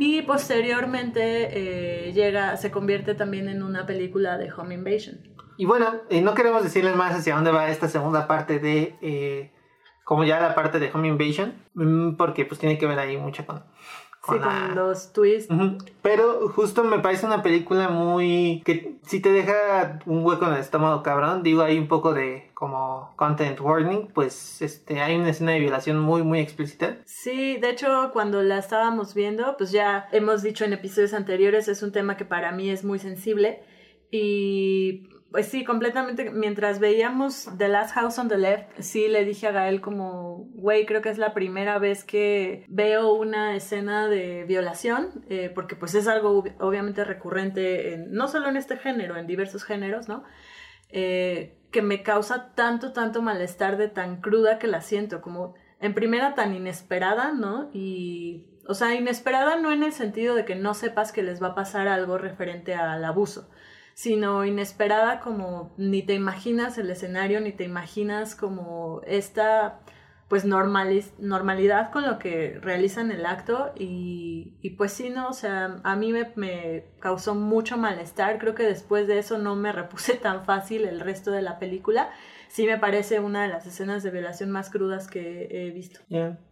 [0.00, 5.20] y posteriormente eh, llega, se convierte también en una película de Home Invasion.
[5.56, 9.52] Y bueno, no queremos decirles más hacia dónde va esta segunda parte de,
[10.02, 13.46] como ya la parte de Home Invasion, mm, porque pues tiene que ver ahí mucho
[13.46, 13.62] con
[14.26, 15.54] sí, con los twists.
[16.02, 18.62] Pero justo me parece una película muy...
[18.64, 22.50] que si te deja un hueco en el estómago cabrón, digo, hay un poco de
[22.54, 26.96] como content warning, pues este hay una escena de violación muy muy explícita.
[27.04, 31.82] Sí, de hecho cuando la estábamos viendo, pues ya hemos dicho en episodios anteriores, es
[31.82, 33.62] un tema que para mí es muy sensible
[34.10, 36.30] y pues sí, completamente.
[36.30, 40.86] Mientras veíamos The Last House on the Left, sí le dije a Gael como, güey,
[40.86, 45.96] creo que es la primera vez que veo una escena de violación, eh, porque pues
[45.96, 50.22] es algo obviamente recurrente, no solo en este género, en diversos géneros, ¿no?
[50.90, 55.94] Eh, que me causa tanto, tanto malestar de tan cruda que la siento, como en
[55.94, 57.70] primera tan inesperada, ¿no?
[57.72, 61.48] Y, o sea, inesperada no en el sentido de que no sepas que les va
[61.48, 63.50] a pasar algo referente al abuso,
[63.94, 69.80] sino inesperada como ni te imaginas el escenario, ni te imaginas como esta
[70.28, 73.72] pues normalidad con lo que realizan el acto.
[73.78, 78.54] Y, y, pues sí, no, o sea, a mí me, me, causó mucho malestar, creo
[78.54, 82.10] que después de eso no me repuse tan fácil el resto de la película
[82.54, 85.98] sí me parece una de las escenas de violación más crudas que he visto.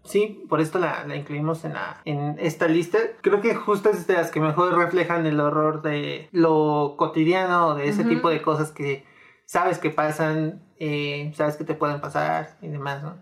[0.03, 2.99] Sí, por esto la, incluimos en, la, en esta lista.
[3.21, 7.88] Creo que justo es de las que mejor reflejan el horror de lo cotidiano, de
[7.88, 9.05] ese tipo de cosas que
[9.45, 13.15] sabes que pasan, eh, sabes que te pueden pasar y demás, ¿no?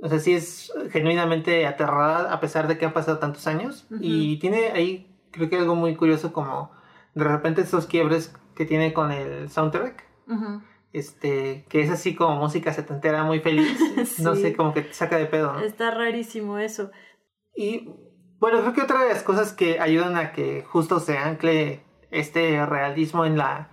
[0.00, 3.84] O sea, sí es genuinamente aterrada a pesar de que han pasado tantos años.
[3.98, 6.70] Y tiene ahí, creo que algo muy curioso como
[7.14, 10.04] de repente esos quiebres que tiene con el soundtrack
[10.92, 13.78] este, que es así como música setentera muy feliz.
[14.22, 15.60] No sé, como que te saca de pedo, ¿no?
[15.60, 16.90] Está rarísimo eso.
[17.54, 17.90] Y
[18.38, 22.64] bueno, creo que otra de las cosas que ayudan a que justo se ancle este
[22.66, 23.70] realismo en la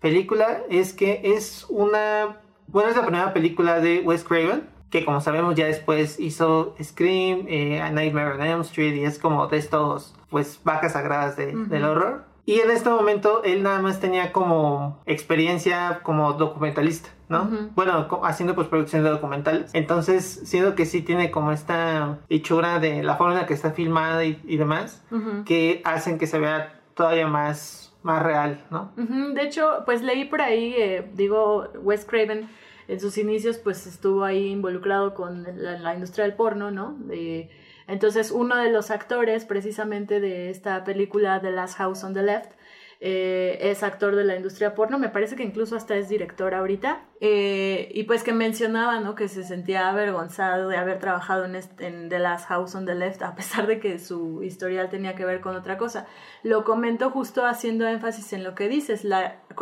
[0.00, 2.40] película es que es una.
[2.66, 7.46] Bueno, es la primera película de Wes Craven, que como sabemos ya después hizo Scream,
[7.48, 11.84] eh, A Nightmare on Elm Street, y es como de estos, pues, vacas sagradas del
[11.84, 12.24] horror.
[12.46, 17.50] Y en este momento él nada más tenía como experiencia como documentalista, ¿no?
[17.74, 19.72] Bueno, haciendo pues producción de documentales.
[19.74, 23.72] Entonces, siendo que sí tiene como esta hechura de la forma en la que está
[23.72, 25.02] filmada y, demás,
[25.44, 28.92] que hacen que se vea todavía más, más real, ¿no?
[28.96, 32.48] De hecho, pues leí por ahí, eh, digo, Wes Craven
[32.86, 36.94] en sus inicios pues estuvo ahí involucrado con la, la industria del porno, ¿no?
[37.00, 37.50] De,
[37.88, 42.52] entonces, uno de los actores precisamente de esta película The Last House on the Left
[42.98, 47.02] eh, es actor de la industria porno, me parece que incluso hasta es director ahorita,
[47.20, 49.14] eh, y pues que mencionaba, ¿no?
[49.14, 53.34] Que se sentía avergonzado de haber trabajado en, The Last House on the Left, a
[53.34, 56.06] pesar de que su historial tenía que ver con otra cosa.
[56.42, 59.06] Lo comento justo haciendo énfasis en lo que dices,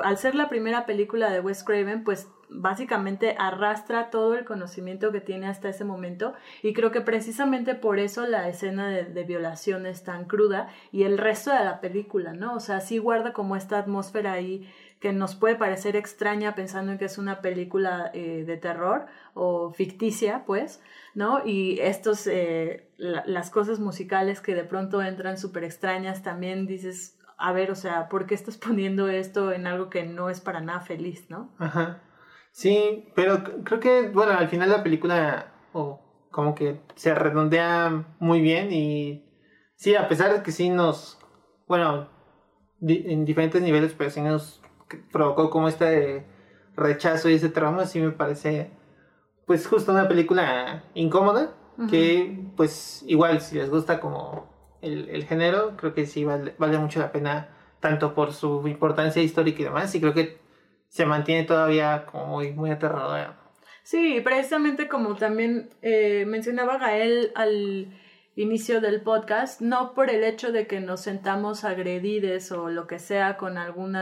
[0.04, 5.20] al ser la primera película de Wes Craven, pues básicamente arrastra todo el conocimiento que
[5.20, 10.04] tiene hasta ese momento y creo que precisamente por eso la escena de, violación es
[10.04, 12.54] tan cruda y el resto de la película, ¿no?
[12.54, 16.98] O sea, sí guarda como esta atmósfera ahí que nos puede parecer extraña pensando en
[16.98, 20.80] que es una película eh, de terror o ficticia, pues,
[21.14, 21.42] ¿no?
[21.44, 27.52] Y estos, eh, las cosas musicales que de pronto entran súper extrañas, también dices, a
[27.52, 30.80] ver, o sea, ¿por qué estás poniendo esto en algo que no es para nada
[30.80, 31.50] feliz, ¿no?
[31.58, 32.00] Ajá.
[32.54, 35.52] Sí, pero creo que, bueno, al final la película
[36.30, 39.24] como que se redondea muy bien y
[39.74, 41.18] sí, a pesar de que sí nos,
[41.66, 42.08] bueno,
[42.80, 44.62] en diferentes niveles, pero sí nos
[45.10, 46.26] provocó como este
[46.76, 48.70] rechazo y ese trauma, sí me parece,
[49.46, 51.54] pues justo una película incómoda,
[51.90, 56.78] que pues igual si les gusta como el, el género, creo que sí vale, vale
[56.78, 57.48] mucho la pena,
[57.80, 60.43] tanto por su importancia histórica y demás, y creo que
[60.94, 63.34] se mantiene todavía como muy, muy aterradora.
[63.82, 67.92] Sí, precisamente como también eh, mencionaba Gael al
[68.36, 73.00] inicio del podcast, no por el hecho de que nos sentamos agredides o lo que
[73.00, 73.96] sea con algún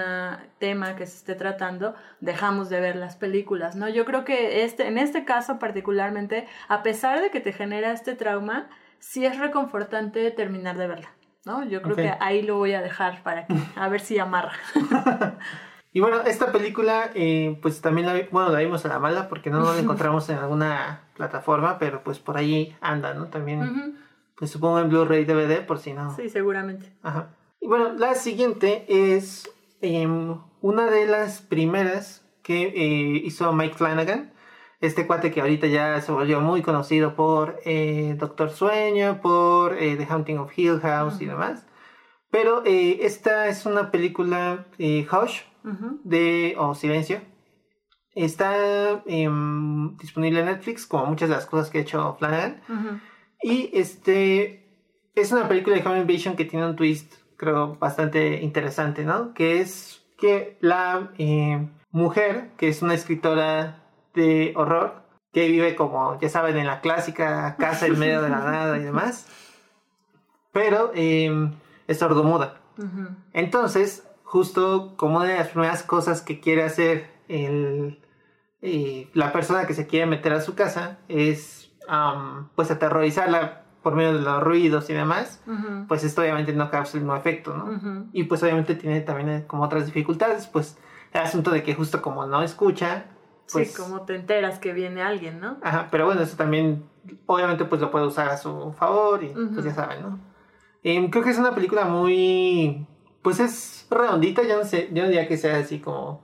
[0.58, 3.88] tema que se esté tratando, dejamos de ver las películas, ¿no?
[3.88, 8.14] Yo creo que este, en este caso particularmente, a pesar de que te genera este
[8.16, 11.14] trauma, sí es reconfortante terminar de verla,
[11.46, 11.64] ¿no?
[11.64, 14.52] Yo creo que ahí lo voy a dejar para que, a ver si amarra.
[15.94, 19.50] Y bueno, esta película, eh, pues también la, bueno, la vimos a la mala porque
[19.50, 23.26] no, la encontramos en alguna plataforma, pero pues por ahí anda, ¿no?
[23.26, 23.98] También,
[24.36, 26.14] pues supongo en Blu-ray DVD, por si no.
[26.16, 26.94] Sí, seguramente.
[27.02, 27.34] Ajá.
[27.60, 29.50] Y bueno, la siguiente es
[29.82, 34.32] em, una de las primeras que eh, hizo Mike Flanagan.
[34.80, 40.06] Este cuate que ahorita ya se volvió muy conocido por eh, Doctor Sueño, por The
[40.08, 41.66] Haunting of Hill House y demás.
[42.32, 45.42] Pero esta es una película, Hush,
[46.04, 47.20] de O Silencio.
[48.14, 52.60] Está em, disponible en Netflix, como muchas de las cosas que ha hecho Flanagan.
[53.42, 54.62] Y este
[55.14, 59.34] es una película de Home Invasion que tiene un twist, creo, bastante interesante, ¿no?
[59.34, 63.82] Que es que la eh, mujer, que es una escritora
[64.14, 68.38] de horror, que vive como, ya saben, en la clásica casa en medio de la
[68.38, 69.26] nada y demás,
[70.52, 71.52] pero em,
[71.86, 72.60] es sordomuda.
[73.32, 78.00] Entonces, justo como de las primeras cosas que quiere hacer el,
[78.62, 81.70] eh, la persona que se quiere meter a su casa es
[82.56, 85.42] pues aterrorizarla por medio de los ruidos y demás,
[85.86, 88.08] pues esto obviamente no causa el mismo efecto, ¿no?
[88.14, 90.78] Y pues obviamente tiene también eh, como otras dificultades, pues
[91.12, 93.04] el asunto de que justo como no escucha,
[93.52, 93.72] pues...
[93.72, 95.58] Sí, como te enteras que viene alguien, ¿no?
[95.60, 96.88] Ajá, pero bueno, eso también
[97.26, 100.20] obviamente pues lo puede usar a su favor y pues ya saben, ¿no?
[100.82, 102.86] Em, creo que es una película muy
[103.22, 106.22] pues es redondita, yo no sé, yo no diría que sea así como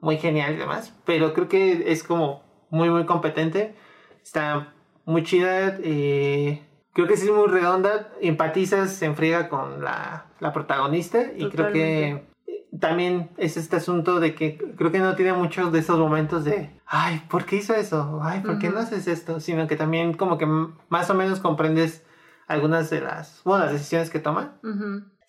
[0.00, 3.74] muy genial y demás, pero creo que es como muy, muy competente.
[4.22, 4.74] Está
[5.04, 5.76] muy chida.
[5.82, 8.10] Eh, creo que sí es muy redonda.
[8.20, 12.24] Empatizas, se enfriega con la, la protagonista y creo que
[12.80, 16.70] también es este asunto de que creo que no tiene muchos de esos momentos de,
[16.86, 18.20] ay, ¿por qué hizo eso?
[18.22, 19.40] Ay, ¿por qué no haces esto?
[19.40, 20.46] Sino que también como que
[20.88, 22.04] más o menos comprendes
[22.48, 24.58] algunas de las, bueno, las decisiones que toma.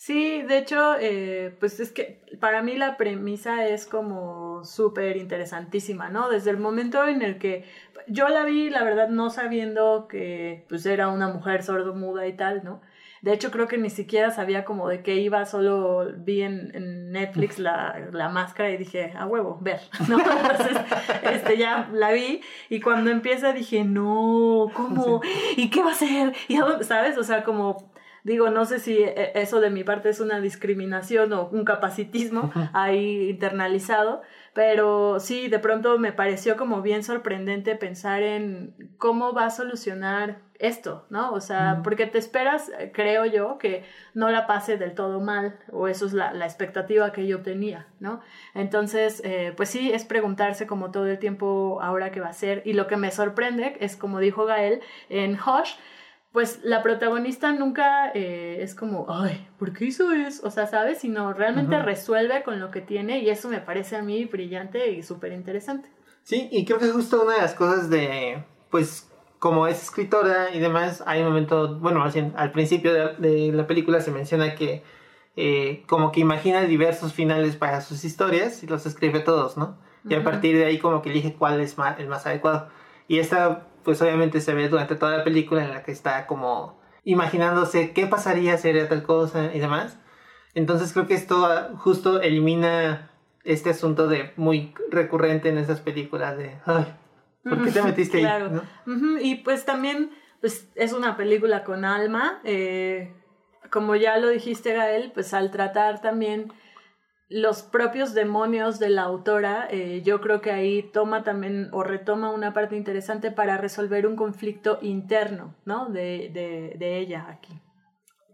[0.05, 6.09] Sí, de hecho, eh, pues es que para mí la premisa es como súper interesantísima,
[6.09, 6.27] ¿no?
[6.27, 7.63] Desde el momento en el que
[8.07, 12.65] yo la vi, la verdad, no sabiendo que pues era una mujer sordo-muda y tal,
[12.65, 12.81] ¿no?
[13.21, 17.57] De hecho, creo que ni siquiera sabía como de qué iba, solo vi en, Netflix
[17.57, 20.19] la, la, máscara y dije, a huevo, ver, ¿no?
[20.19, 20.77] Entonces,
[21.31, 25.21] este, ya la vi y cuando empieza dije, no, ¿cómo?
[25.55, 26.33] ¿Y qué va a ser?
[26.49, 27.17] ¿Y ¿Sabes?
[27.17, 27.92] O sea, como
[28.23, 32.51] Digo, no sé si eh, eso de mi parte es una discriminación o un capacitismo
[32.73, 34.21] ahí internalizado,
[34.53, 40.39] pero sí, de pronto me pareció como bien sorprendente pensar en cómo va a solucionar
[40.59, 41.33] esto, ¿no?
[41.33, 43.83] O sea, porque te esperas, creo yo, que
[44.13, 47.87] no la pase del todo mal, o eso es la, la expectativa que yo tenía,
[47.99, 48.21] ¿no?
[48.53, 52.61] Entonces, eh, pues sí, es preguntarse como todo el tiempo ahora qué va a ser,
[52.63, 55.73] y lo que me sorprende es, como dijo Gael, en Hush,
[56.33, 60.45] pues la protagonista nunca eh, es como, ay, ¿por qué hizo eso?
[60.47, 60.97] O sea, ¿sabes?
[60.97, 65.03] Sino realmente resuelve con lo que tiene y eso me parece a mí brillante y
[65.03, 65.91] súper interesante.
[66.23, 70.49] Sí, y creo que es justo una de las cosas de, pues, como es escritora
[70.55, 74.55] y demás, hay un momento, bueno, más bien, al principio de, la película se menciona
[74.55, 74.81] que
[75.35, 79.77] eh, como que imagina diversos finales para sus historias y los escribe todos, ¿no?
[80.09, 82.69] Y a partir de ahí como que elige cuál es más, el más adecuado.
[83.07, 86.81] Y esta pues obviamente se ve durante toda la película en la que está como
[87.03, 89.97] imaginándose qué pasaría si haría tal cosa y demás.
[90.53, 93.11] Entonces creo que esto justo elimina
[93.43, 96.85] este asunto de muy recurrente en esas películas de, ay,
[97.43, 98.23] ¿por qué te metiste ahí?
[98.23, 98.61] Claro.
[99.21, 102.39] Y pues también pues, es una película con alma.
[102.43, 103.13] Eh,
[103.69, 106.53] como ya lo dijiste, Gael, pues al tratar también
[107.29, 112.31] los propios demonios de la autora, eh, yo creo que ahí toma también o retoma
[112.31, 115.87] una parte interesante para resolver un conflicto interno, ¿no?
[115.87, 116.29] De,
[116.77, 117.59] de, ella aquí.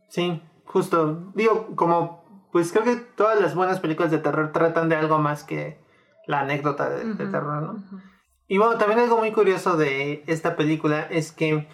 [0.08, 1.32] Sí, justo.
[1.36, 5.44] Digo, como, pues creo que todas las buenas películas de terror tratan de algo más
[5.44, 5.80] que
[6.28, 8.02] la anécdota de, terror, ¿no?
[8.48, 11.68] Y bueno, también algo muy curioso de esta película es que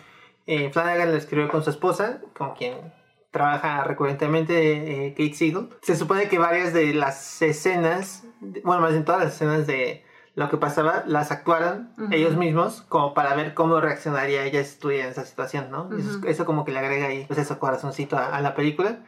[0.46, 2.94] eh, Flanagan la escribió con su esposa, con quien
[3.36, 5.68] trabaja recurrentemente eh, Kate Siegel.
[5.82, 8.24] Se supone que varias de las escenas,
[8.64, 13.14] bueno, más bien todas las escenas de lo que pasaba, las actuaron ellos mismos como
[13.14, 15.90] para ver cómo reaccionaría ella si estuviera en esa situación, ¿no?
[16.26, 19.00] eso, como que le agrega ahí, pues eso, corazoncito a, la película.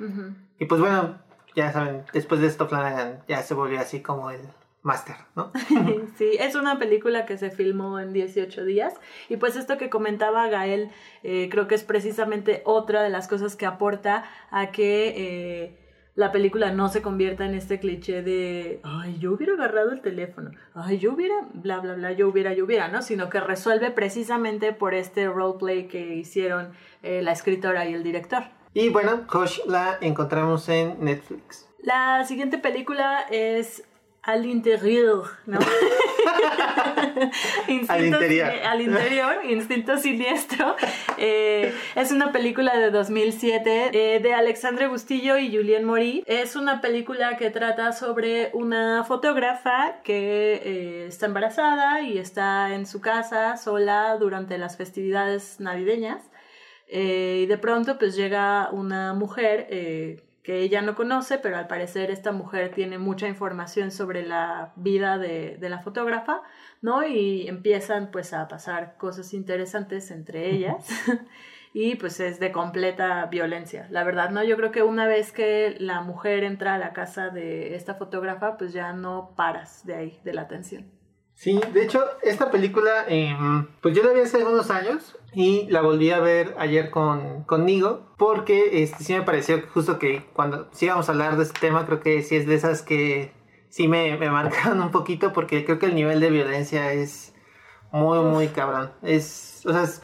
[0.59, 1.19] Y pues bueno,
[1.55, 4.41] ya saben, después de esto Flanagan ya se volvió así como el
[4.87, 5.51] Master, ¿no?
[6.17, 8.93] sí, es una película que se filmó en 18 días
[9.27, 10.89] y pues esto que comentaba Gael
[11.23, 15.77] eh, creo que es precisamente otra de las cosas que aporta a que eh,
[16.15, 20.51] la película no se convierta en este cliché de, ay, yo hubiera agarrado el teléfono,
[20.73, 23.01] ay, yo hubiera, bla, bla, bla, yo hubiera, yo hubiera, ¿no?
[23.01, 26.71] Sino que resuelve precisamente por este roleplay que hicieron
[27.03, 28.43] eh, la escritora y el director.
[28.73, 31.67] Y bueno, Kosh la encontramos en Netflix.
[31.83, 33.86] La siguiente película es
[34.27, 35.57] al interior, ¿no?
[37.87, 38.51] al interior.
[38.65, 40.75] Al interior, Instinto Siniestro.
[41.17, 46.25] Eh, es una película de 2007 eh, de Alexandre Bustillo y Julien Mori.
[46.27, 52.85] Es una película que trata sobre una fotógrafa que eh, está embarazada y está en
[52.85, 56.21] su casa sola durante las festividades navideñas.
[56.89, 59.67] y de pronto pues llega una mujer
[60.47, 65.17] que ella no conoce, pero al parecer esta mujer tiene mucha información sobre la vida
[65.17, 66.41] de, de, la fotógrafa,
[66.81, 67.05] ¿no?
[67.05, 70.87] Y empiezan pues a pasar cosas interesantes entre ellas.
[71.73, 74.41] y pues es de completa violencia, la verdad, ¿no?
[74.41, 78.55] Yo creo que una vez que la mujer entra a la casa de esta fotógrafa,
[78.55, 80.89] pues ya no paras de ahí, de la atención.
[81.33, 85.81] Sí, de hecho, esta película, em, pues yo la vi hace unos años y la
[85.81, 90.85] volví a ver ayer con, conmigo porque este, sí me pareció justo que cuando sí
[90.85, 93.31] íbamos a hablar de este tema, creo que sí es de esas que
[93.69, 97.33] sí me, me marcaron un poquito porque creo que el nivel de violencia es
[97.91, 98.91] muy, muy cabrón.
[99.01, 100.01] Es, o sea, es,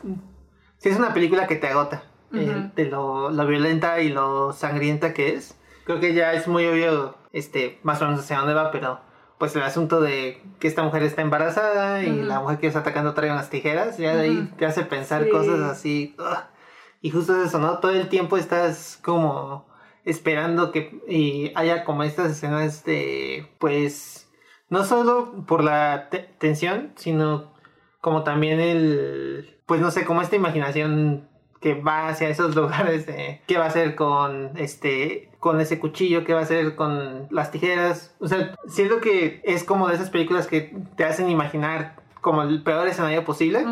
[0.78, 2.04] sí es una película que te agota
[2.34, 5.58] eh, de lo, lo violenta y lo sangrienta que es.
[5.86, 9.00] Creo que ya es muy obvio, este, más o menos hacia dónde va, pero
[9.38, 13.14] pues el asunto de que esta mujer está embarazada y la mujer que está atacando
[13.14, 16.16] trae unas tijeras, ya de ahí te hace pensar cosas así.
[17.02, 17.80] Y justo eso, ¿no?
[17.80, 19.66] Todo el tiempo estás como
[20.06, 24.30] esperando que y haya como estas escenas de, pues,
[24.70, 26.10] no solo por la
[26.40, 27.54] tensión, sino
[28.02, 31.30] como también el, pues no sé, como esta imaginación
[31.60, 36.24] que va hacia esos lugares de qué va a hacer con este con ese cuchillo,
[36.24, 38.16] qué va a hacer con las tijeras.
[38.20, 42.64] O sea, siento que es como de esas películas que te hacen imaginar como el
[42.64, 43.66] peor escenario posible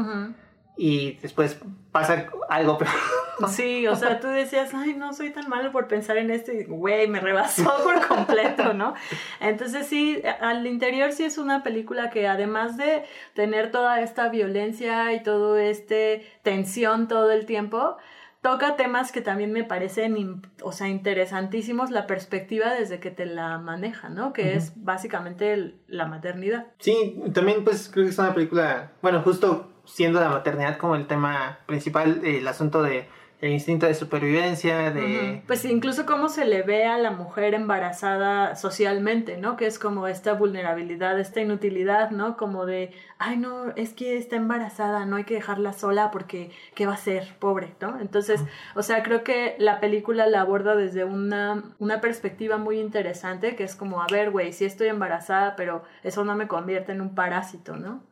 [0.75, 1.57] y después
[1.93, 2.91] pasa algo peor.
[3.49, 6.63] Sí, o sea, tú decías, ay, no soy tan malo por pensar en esto y
[6.63, 8.93] güey, me rebasó por completo, ¿no?
[9.39, 13.03] Entonces sí, al interior sí es una película que además de
[13.33, 17.97] tener toda esta violencia y todo este tensión todo el tiempo,
[18.41, 23.59] toca temas que también me parecen, o sea, interesantísimos la perspectiva desde que te la
[23.59, 24.33] maneja, ¿no?
[24.33, 26.67] Que es básicamente la maternidad.
[26.79, 31.07] Sí, también pues creo que es una película, bueno, justo siendo la maternidad como el
[31.07, 33.07] tema principal, el asunto de
[33.41, 35.41] el instinto de supervivencia, de...
[35.47, 39.57] Pues incluso cómo se le ve a la mujer embarazada socialmente, ¿no?
[39.57, 42.37] Que es como esta vulnerabilidad, esta inutilidad, ¿no?
[42.37, 46.85] Como de, ay, no, es que está embarazada, no hay que dejarla sola porque, ¿qué
[46.85, 47.35] va a ser?
[47.39, 47.99] Pobre, ¿no?
[47.99, 48.43] Entonces,
[48.75, 53.63] o sea, creo que la película la aborda desde una, una perspectiva muy interesante, que
[53.63, 57.15] es como, a ver, güey, sí estoy embarazada, pero eso no me convierte en un
[57.15, 58.03] parásito, ¿no?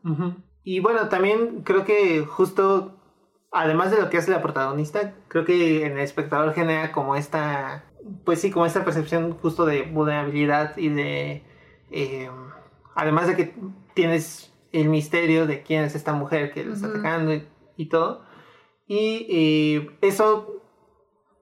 [0.64, 2.99] Y bueno, también creo que justo
[3.52, 7.86] además de lo que hace la protagonista, creo que en el espectador genera como esta,
[8.26, 11.44] pues sí, como esta percepción justo de vulnerabilidad y de,
[11.92, 12.30] eh,
[12.96, 13.56] además de que
[13.94, 17.34] tienes el misterio de quién es esta mujer que lo está atacando
[17.76, 18.24] y, todo.
[18.88, 20.62] Y eso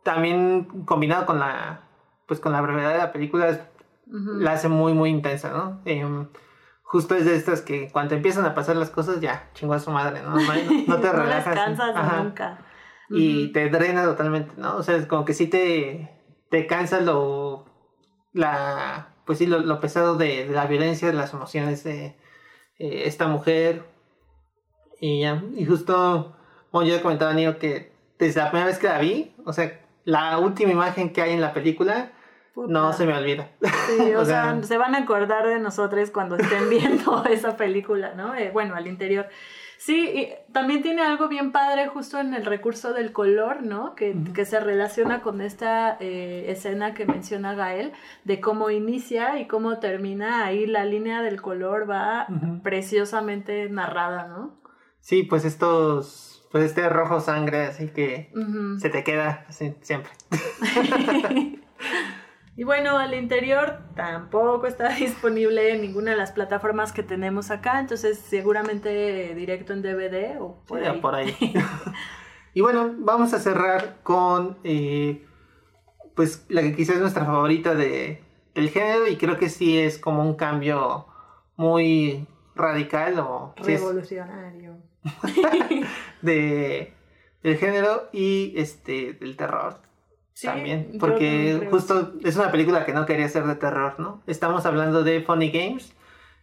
[0.04, 1.90] también combinado con la,
[2.26, 3.70] pues con la brevedad de la película,
[4.06, 5.82] la hace muy, muy intensa, ¿no?
[5.84, 6.28] Em,
[6.88, 9.92] justo es de estas que cuando empiezan a pasar las cosas, ya, chingo a su
[9.92, 10.36] madre, ¿no?
[10.36, 11.56] No, te relajas.
[11.56, 12.60] no descansas nunca.
[13.10, 14.78] Y te drena totalmente, ¿no?
[14.78, 16.10] O sea, es como que sí te,
[16.50, 17.66] te cansa lo,
[18.34, 22.18] la, pues sí, lo, pesado de, la violencia, de las emociones de
[22.80, 23.86] eh, esta mujer.
[25.00, 26.36] Y ya, y justo,
[26.72, 29.80] bueno, yo comentaba a Nio que desde la primera vez que la vi, o sea,
[30.06, 32.14] la última imagen que hay en la película
[32.66, 33.50] no se me olvida.
[33.62, 38.34] Sí, o, sea, se van a acordar de nosotros cuando estén viendo esa película, ¿no?
[38.36, 39.28] Eh, bueno, al interior.
[39.78, 43.94] Sí, y también tiene algo bien padre justo en el recurso del color, ¿no?
[43.94, 47.94] Que, que se relaciona con esta eh, escena que menciona Gael,
[48.24, 50.46] de cómo inicia y cómo termina.
[50.46, 52.26] Ahí la línea del color va
[52.64, 54.60] preciosamente narrada, ¿no?
[55.00, 58.32] Sí, pues estos, pues este rojo sangre, así que
[58.80, 60.12] se te queda así siempre.
[62.58, 67.80] Y bueno, al interior tampoco está disponible en ninguna de las plataformas que tenemos acá,
[67.80, 71.00] entonces seguramente directo en DVD o por ahí.
[71.00, 71.36] Por ahí.
[72.56, 75.24] y bueno, vamos a cerrar con eh,
[76.16, 78.24] pues la que quizás es nuestra favorita de,
[78.56, 81.06] del género y creo que sí es como un cambio
[81.58, 84.78] muy radical o revolucionario
[86.24, 86.92] de
[87.44, 89.87] del género y este del terror
[90.44, 94.22] también, porque justo es una película que no quería ser de terror, ¿no?
[94.28, 95.94] Estamos hablando de Funny Games,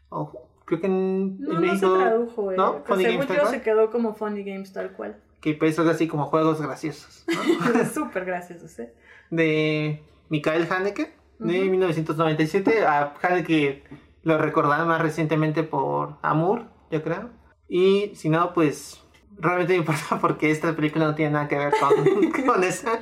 [0.08, 2.56] o creo que en, no, no se tradujo, eh.
[2.56, 2.82] ¿no?
[2.84, 5.20] Funny Games yo se quedó como Funny Games tal cual.
[5.40, 7.84] Que pues es así como juegos graciosos, ¿no?
[7.94, 8.94] Súper graciosos, ¿eh?
[9.30, 13.84] De Mikael Haneke, de 1997, a Haneke
[14.22, 17.30] lo recordarán más recientemente por Amour, yo creo.
[17.68, 19.02] Y si no, pues
[19.38, 23.00] realmente me importa porque esta película no tiene nada que ver con, con esa.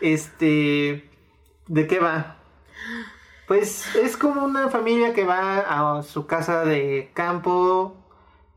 [0.00, 1.10] Este,
[1.66, 2.36] ¿de qué va?
[3.46, 7.96] Pues es como una familia que va a su casa de campo.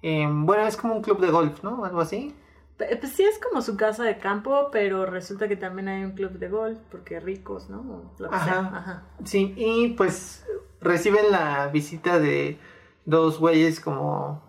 [0.01, 1.85] em, bueno, es como un club de golf, ¿no?
[1.85, 2.35] Algo así.
[2.77, 6.31] Pues sí es como su casa de campo, pero resulta que también hay un club
[6.33, 7.79] de golf, porque ricos, ¿no?
[7.79, 8.59] O Lo que sea.
[8.59, 8.77] Ajá.
[8.77, 9.03] Ajá.
[9.23, 10.45] Sí, y pues
[10.81, 12.59] reciben la visita de
[13.05, 14.41] dos güeyes como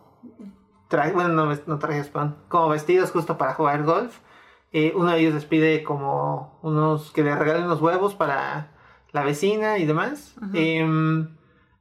[1.13, 4.19] bueno, no, no trajes, perdón, como vestidos justo para jugar golf.
[4.77, 8.73] Eh, uno de ellos les pide como unos que le regalen unos huevos para
[9.13, 10.35] la vecina y demás.
[10.53, 11.29] Em,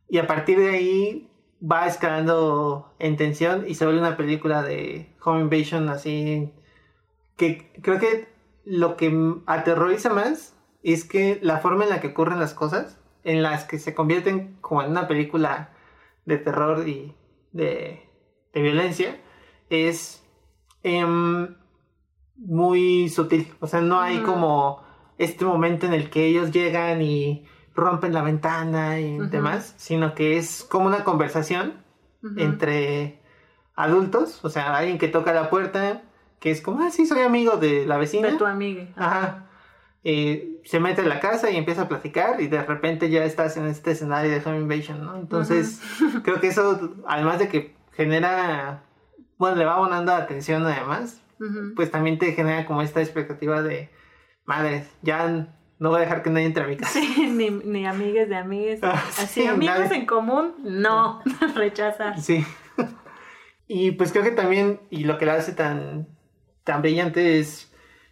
[0.08, 1.30] y a partir de ahí
[1.60, 6.54] va escalando en tensión y se vuelve una película de Home Invasion así
[7.36, 8.28] que creo que
[8.64, 9.12] lo que
[9.48, 13.80] aterroriza más es que la forma en la que ocurren las cosas, en las que
[13.80, 15.72] se convierten como en una película
[16.26, 17.16] de terror y
[17.54, 18.08] de,
[18.54, 19.20] de violencia,
[19.72, 20.24] es
[20.84, 21.56] em,
[22.36, 23.48] muy sutil.
[23.60, 24.26] O sea, no hay Ujú.
[24.26, 24.84] como
[25.18, 30.38] este momento en el que ellos llegan y rompen la ventana y demás, sino que
[30.38, 31.82] es como una conversación
[32.38, 33.20] entre
[33.76, 36.04] adultos, o sea, alguien que toca la puerta,
[36.40, 38.30] que es como, ah, sí, soy amigo de la vecina.
[38.30, 38.88] De tu amiga.
[38.96, 39.48] Ajá.
[40.04, 43.58] Eh, se mete en la casa y empieza a platicar y de repente ya estás
[43.58, 45.16] en este escenario de Home Invasion, ¿no?
[45.18, 45.82] Entonces,
[46.24, 48.84] creo que eso, además de que genera,
[49.38, 51.23] bueno, le va abonando atención además,
[51.76, 53.90] Pues también te genera como esta expectativa de,
[54.46, 55.48] madre, ya
[55.80, 57.00] no voy a dejar que nadie entre a mi casa.
[57.00, 58.80] Sí, ni, ni amigues de amigues.
[58.84, 61.22] Ah, Así, sí, amigos nadie- en común, no,
[61.56, 62.18] rechaza.
[62.18, 62.46] Sí.
[63.68, 66.08] y pues creo que también, y lo que la hace tan,
[66.64, 67.70] tan brillante es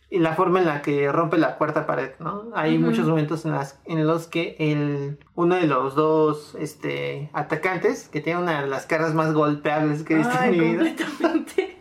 [0.10, 2.52] la forma en la que rompe la cuarta pared, ¿no?
[2.54, 8.10] Hay muchos momentos en, las, en los que el, uno de los dos este, atacantes,
[8.10, 11.81] que tiene una de las caras más golpeables que he visto en mi vida, completamente.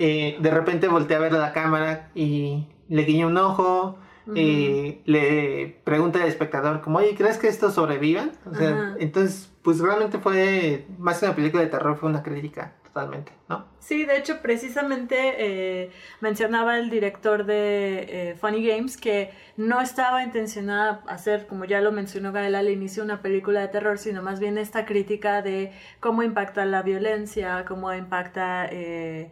[0.00, 4.34] Eh, de repente voltea a ver a la cámara y le guiña un ojo, Ujú.
[4.34, 8.32] eh, le pregunta al espectador como, oye, ¿crees que estos sobrevivan?
[8.50, 8.94] O sea, Ajá.
[8.98, 13.66] entonces, pues realmente fue, más que una película de terror, fue una crítica totalmente, ¿no?
[13.78, 15.90] Sí, de hecho, precisamente eh,
[16.20, 21.80] mencionaba el director de eh, Funny Games que no estaba intencionada a hacer, como ya
[21.80, 25.72] lo mencionó Gael al inicio, una película de terror, sino más bien esta crítica de
[26.00, 29.30] cómo impacta la violencia, cómo impacta eh,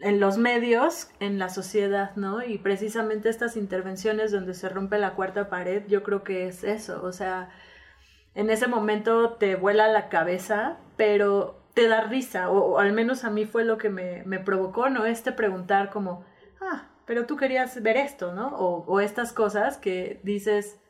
[0.00, 2.44] en los medios, en la sociedad, ¿no?
[2.44, 7.02] Y precisamente estas intervenciones donde se rompe la cuarta pared, yo creo que es eso,
[7.02, 7.50] o sea,
[8.34, 13.30] en ese momento te vuela la cabeza, pero te da risa, o, al menos a
[13.30, 15.06] mí fue lo que me, me provocó, ¿no?
[15.06, 16.24] Este preguntar como,
[16.60, 18.48] ah, pero tú querías ver esto, ¿no?
[18.56, 20.80] O, o estas cosas que dices,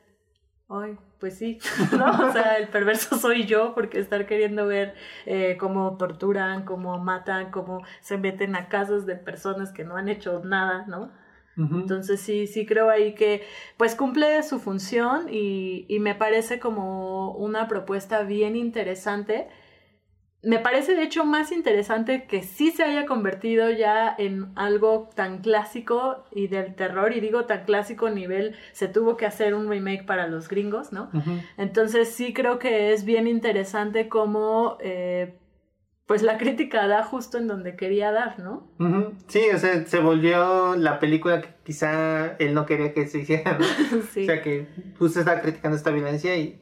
[0.69, 1.59] ay, pues sí,
[1.97, 2.27] ¿no?
[2.27, 4.95] O sea, el perverso soy yo porque estar queriendo ver
[5.25, 10.09] eh, cómo torturan, cómo matan, cómo se meten a casas de personas que no han
[10.09, 11.11] hecho nada, ¿no?
[11.57, 13.43] Entonces sí, sí creo ahí que
[13.77, 19.47] pues cumple su función y, y me parece como una propuesta bien interesante.
[20.45, 25.39] Me parece de hecho más interesante que sí se haya convertido ya en algo tan
[25.39, 30.05] clásico y del terror, y digo tan clásico nivel, se tuvo que hacer un remake
[30.05, 31.09] para los gringos, ¿no?
[31.57, 35.39] Entonces sí creo que es bien interesante cómo eh,
[36.05, 38.71] pues la crítica da justo en donde quería dar, ¿no?
[39.27, 43.57] Sí, o sea, se volvió la película que quizá él no quería que se hiciera,
[43.57, 43.65] ¿no?
[44.11, 44.23] sí.
[44.23, 44.67] O sea, que
[44.99, 46.61] justo está criticando esta violencia y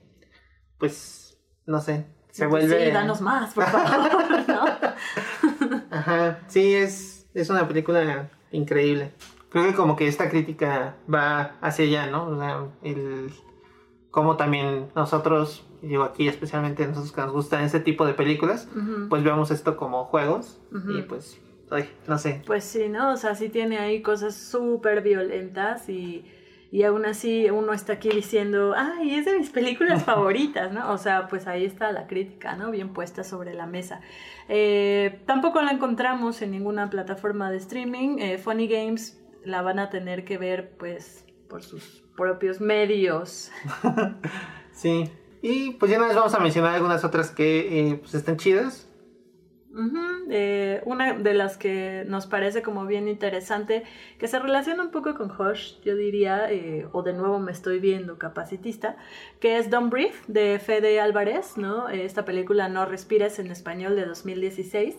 [0.77, 2.87] pues, no sé, se vuelve...
[2.87, 4.09] Sí, danos más, por favor,
[4.47, 4.65] ¿no?
[5.91, 9.13] Ajá, sí, es, es una película increíble.
[9.49, 12.25] Creo que como que esta crítica va hacia allá, ¿no?
[12.25, 13.31] O sea, el
[14.09, 18.67] cómo también nosotros, digo aquí especialmente nosotros que nos gustan este tipo de películas,
[19.09, 20.59] pues vemos esto como juegos
[20.89, 22.41] y pues, ay, no sé.
[22.47, 23.13] Pues sí, ¿no?
[23.13, 26.25] O sea, sí tiene ahí cosas súper violentas y,
[26.73, 30.91] y aún así uno está aquí diciendo, ay, es de mis películas favoritas, ¿no?
[30.91, 32.71] O sea, pues ahí está la crítica, ¿no?
[32.71, 34.01] Bien puesta sobre la mesa.
[34.49, 38.17] Eh, tampoco la encontramos en ninguna plataforma de streaming.
[38.17, 43.51] Eh, Funny Games la van a tener que ver, pues, por sus propios medios.
[44.71, 45.11] Sí.
[45.43, 48.89] Y pues ya les vamos a mencionar algunas otras que eh, pues están chidas.
[50.29, 53.83] Eh, una de las que nos parece como bien interesante,
[54.19, 57.79] que se relaciona un poco con Hush, yo diría, eh, o de nuevo me estoy
[57.79, 58.97] viendo capacitista,
[59.39, 61.89] que es Don't Breathe de Fede Álvarez, ¿no?
[61.89, 64.95] Esta película No Respires en español de 2016,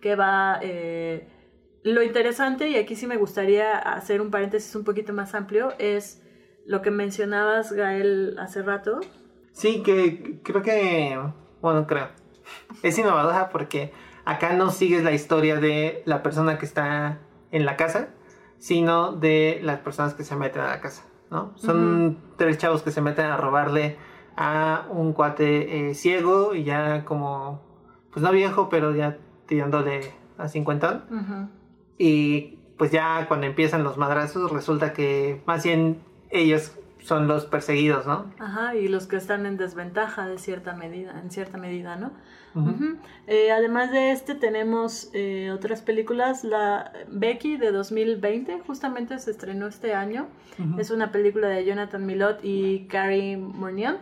[0.00, 0.58] que va...
[0.62, 1.28] eh,
[1.84, 6.20] lo interesante, y aquí sí me gustaría hacer un paréntesis un poquito más amplio, es
[6.66, 8.98] lo que mencionabas, Gael, hace rato.
[9.52, 11.16] Sí, que creo que
[11.62, 12.08] bueno, creo.
[12.82, 13.92] Es innovadora porque
[14.26, 17.20] acá no sigues la historia de la persona que está
[17.52, 18.08] en la casa,
[18.58, 21.52] sino de las personas que se meten a la casa, ¿no?
[21.56, 23.96] Son tres chavos que se meten a robarle
[24.36, 27.62] a un cuate eh, ciego y ya como,
[28.12, 29.16] pues no viejo, pero ya
[29.46, 31.04] tirándole a 50.
[31.96, 38.06] Y pues ya cuando empiezan los madrazos resulta que más bien ellos son los perseguidos,
[38.06, 38.26] ¿no?
[38.40, 42.10] Ajá, y los que están en desventaja de cierta medida, en cierta medida, ¿no?
[43.26, 49.66] Eh, además de este tenemos eh, otras películas, la Becky de 2020, justamente se estrenó
[49.66, 50.28] este año,
[50.78, 53.98] es una película de Jonathan Milot y Carrie Mournion.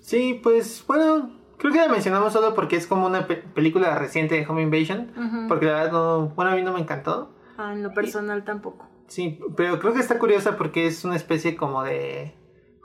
[0.00, 4.46] Sí, pues bueno, creo que la mencionamos solo porque es como una película reciente de
[4.46, 7.32] Home Invasion, porque la verdad no, bueno, a mí no me encantó.
[7.58, 8.86] Ah, en lo personal tampoco.
[9.08, 12.34] Sí, pero creo que está curiosa porque es una especie como de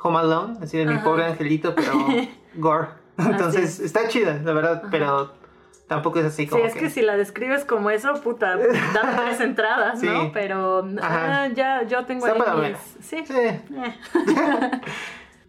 [0.02, 1.94] Home Alone, así de mi pobre angelito, pero
[2.56, 3.01] gore.
[3.18, 5.34] Entonces está chida, la verdad, pero
[5.88, 6.62] tampoco es así como.
[6.62, 6.90] Sí, es que...
[6.90, 10.32] si la describes como eso, puta, dame tres entradas, ¿no?
[10.32, 13.24] Pero ah, ya yo tengo ahí Sí.
[13.26, 13.34] sí.
[13.36, 13.62] Eh.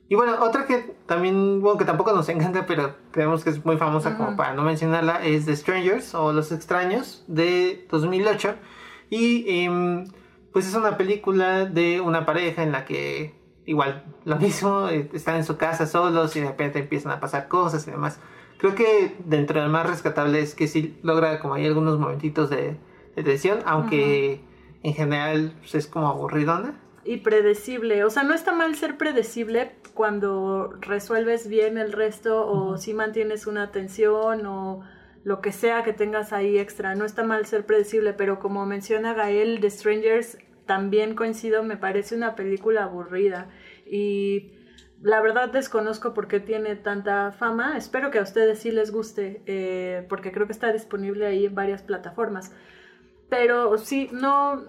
[0.08, 3.76] y bueno, otra que también, bueno, que tampoco nos encanta, pero creemos que es muy
[3.76, 8.56] famosa como para no mencionarla, es The Strangers o Los Extraños de 2008.
[9.10, 10.06] Y em,
[10.52, 13.34] pues es una película de una pareja en la que
[13.66, 17.48] igual lo mismo, eh, están en su casa solos y de repente empiezan a pasar
[17.48, 18.20] cosas y demás.
[18.58, 22.76] Creo que dentro del más rescatable es que sí logra como hay algunos momentitos de,
[23.14, 24.40] tensión, aunque
[24.82, 26.80] en general pues, es como aburridona.
[27.04, 32.78] Y predecible, o sea, no está mal ser predecible cuando resuelves bien el resto o
[32.78, 34.82] si mantienes una tensión o
[35.24, 36.94] lo que sea que tengas ahí extra.
[36.94, 42.14] No está mal ser predecible, pero como menciona Gael, The Strangers también coincido, me parece
[42.14, 43.48] una película aburrida
[43.86, 44.52] y
[45.02, 47.76] la verdad desconozco por qué tiene tanta fama.
[47.76, 51.54] Espero que a ustedes sí les guste, eh, porque creo que está disponible ahí en
[51.54, 52.52] varias plataformas.
[53.28, 54.62] Pero sí, no,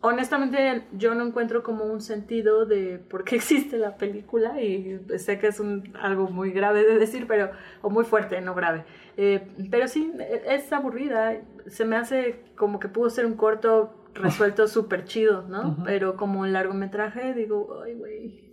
[0.00, 5.38] honestamente yo no encuentro como un sentido de por qué existe la película y sé
[5.38, 5.62] que es
[6.00, 7.50] algo muy grave de decir, pero,
[7.82, 8.84] o muy fuerte, no grave.
[9.16, 10.12] Eh, pero sí,
[10.46, 11.36] es aburrida,
[11.68, 15.76] se me hace como que pudo ser un corto resuelto súper chido, ¿no?
[15.84, 18.46] Pero como el largometraje digo, ay, güey.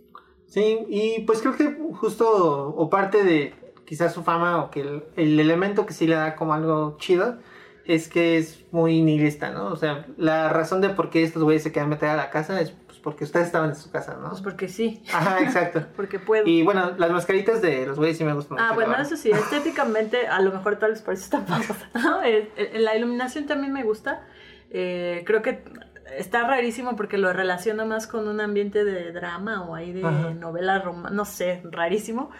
[0.46, 3.54] Sí, y pues creo que justo, o parte de
[3.84, 7.38] quizás su fama, o que el, el elemento que sí le da como algo chido,
[7.84, 9.66] es que es muy nihilista, ¿no?
[9.66, 12.60] O sea, la razón de por qué estos güeyes se quedan meter a la casa
[12.60, 14.30] es pues, porque ustedes estaban en su casa, ¿no?
[14.30, 15.02] Pues porque sí.
[15.12, 15.84] Ajá, exacto.
[15.96, 16.46] porque puedo.
[16.46, 20.26] Y bueno, las mascaritas de los güeyes sí me gustan ah, bueno, eso sí, estéticamente
[20.26, 21.44] a lo mejor tal vez por eso está
[21.94, 22.20] ¿no?
[22.74, 24.26] La iluminación también me gusta.
[24.74, 25.62] Eh, creo que
[26.18, 30.80] está rarísimo porque lo relaciono más con un ambiente de drama o ahí de novela
[30.80, 32.30] romántica, no sé, rarísimo.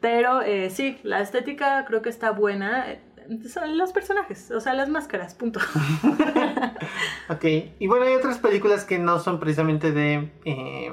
[0.00, 2.86] Pero eh, sí, la estética creo que está buena
[3.48, 5.60] son los personajes, o sea, las máscaras, punto.
[7.28, 7.44] ok,
[7.78, 10.32] y bueno, hay otras películas que no son precisamente de...
[10.44, 10.92] Eh,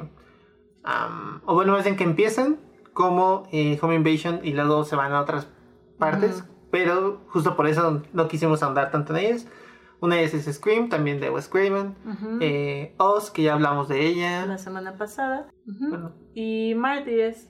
[1.46, 2.58] o bueno, más bien que empiezan
[2.94, 5.48] como eh, Home Invasion y luego se van a otras
[5.98, 9.48] partes, pero justo por eso no quisimos ahondar tanto en ellas.
[10.02, 11.96] Una de ellas es Scream, también de Wes Craven.
[12.40, 14.46] Eh, Oz, que ya hablamos de ella.
[14.46, 15.48] La semana pasada.
[16.34, 17.50] Y Martyrs.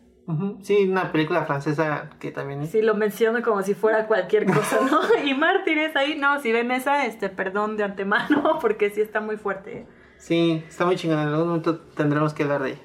[0.61, 2.65] Sí, una película francesa que también...
[2.67, 4.99] Sí, lo menciono como si fuera cualquier cosa, ¿no?
[5.25, 9.37] y Mártires ahí, no, si ven esa, este, perdón de antemano, porque sí está muy
[9.37, 9.87] fuerte.
[10.17, 12.81] Sí, está muy chingona, en algún momento tendremos que hablar de ella.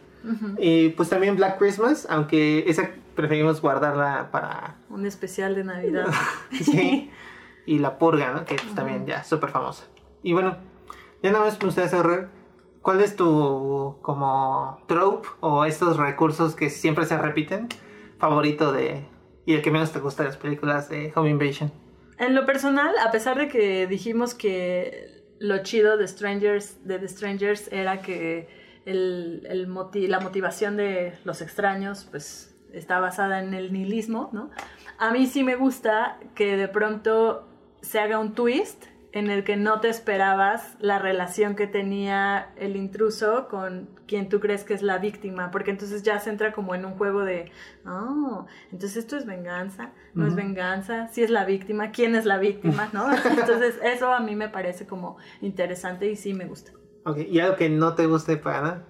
[0.57, 4.77] Y pues también Black Christmas, aunque esa preferimos guardarla para...
[4.89, 6.07] Un especial de Navidad.
[6.51, 7.11] sí,
[7.67, 8.45] y La Purga, ¿no?
[8.45, 9.85] Que pues, también ya, súper famosa.
[10.23, 10.57] Y bueno,
[11.23, 12.29] ya nada más me gustaría cerrar
[12.85, 17.69] ¿Cuál es tu como trope o estos recursos que siempre se repiten
[18.19, 19.07] favorito de
[19.47, 21.73] y el que menos te gusta de las películas de Home Invasion?
[22.19, 27.09] En lo personal, a pesar de que dijimos que lo chido de Strangers de The
[27.09, 28.49] Strangers era que
[28.85, 34.51] el, la motivación de los extraños pues está basada en el nihilismo, ¿no?
[34.99, 37.49] A mí sí me gusta que de pronto
[37.85, 42.75] se haga un twist en el que no te esperabas la relación que tenía el
[42.75, 46.75] intruso con quien tú crees que es la víctima, porque entonces ya se entra como
[46.75, 47.53] en un juego de,
[47.87, 52.39] oh, entonces esto es venganza, no es venganza, si es la víctima, quién es la
[52.39, 53.07] víctima, ¿no?
[53.39, 56.73] Entonces eso a mí me parece como interesante y sí me gusta.
[57.05, 58.85] Ok, ¿y algo que no te guste para nada?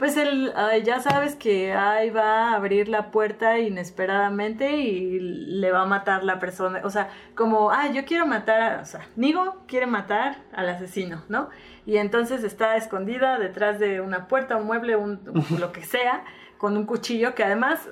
[0.00, 5.82] Pues el, ya sabes que ahí va a abrir la puerta inesperadamente y le va
[5.82, 6.80] a matar la persona.
[6.84, 11.50] O sea, como, ah, yo quiero matar, o sea, Nigo quiere matar al asesino, ¿no?
[11.84, 15.20] Y entonces está escondida detrás de una puerta, un mueble, un,
[15.58, 16.24] lo que sea,
[16.60, 17.88] con un cuchillo, que además,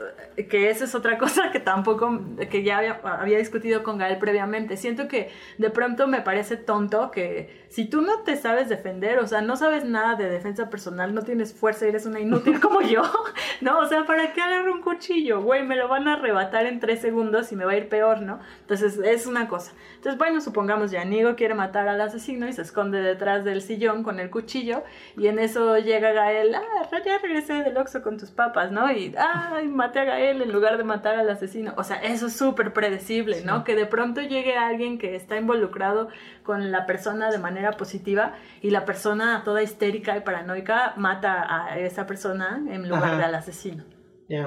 [0.50, 4.76] que esa es otra cosa que tampoco, que ya había, había, discutido con Gael previamente.
[4.76, 9.26] Siento que de pronto me parece tonto que si tú no te sabes defender, o
[9.26, 13.02] sea, no sabes nada de defensa personal, no tienes fuerza, eres una inútil como yo,
[13.62, 13.78] ¿no?
[13.78, 15.40] O sea, ¿para qué agarro un cuchillo?
[15.40, 18.20] Güey, me lo van a arrebatar en tres segundos y me va a ir peor,
[18.20, 18.38] ¿no?
[18.60, 19.72] Entonces, es una cosa.
[19.94, 24.02] Entonces, bueno, supongamos ya Nigo quiere matar al asesino y se esconde detrás del sillón
[24.02, 24.82] con el cuchillo
[25.16, 28.90] y en eso llega Gael, ah, ya regresé del Oxxo con tus papas ¿no?
[28.92, 31.72] Y, ay, maté a Gael en lugar de matar al asesino.
[31.76, 33.64] O sea, eso es súper predecible, ¿no?
[33.64, 36.08] Que de pronto llegue alguien que está involucrado
[36.42, 41.78] con la persona de manera positiva y la persona toda histérica y paranoica mata a
[41.78, 43.84] esa persona en lugar del asesino.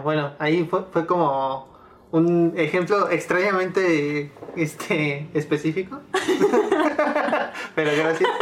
[0.04, 1.72] Bueno, ahí fue, fue como
[2.12, 6.02] un ejemplo extrañamente este, específico.
[7.76, 8.30] Pero gracias.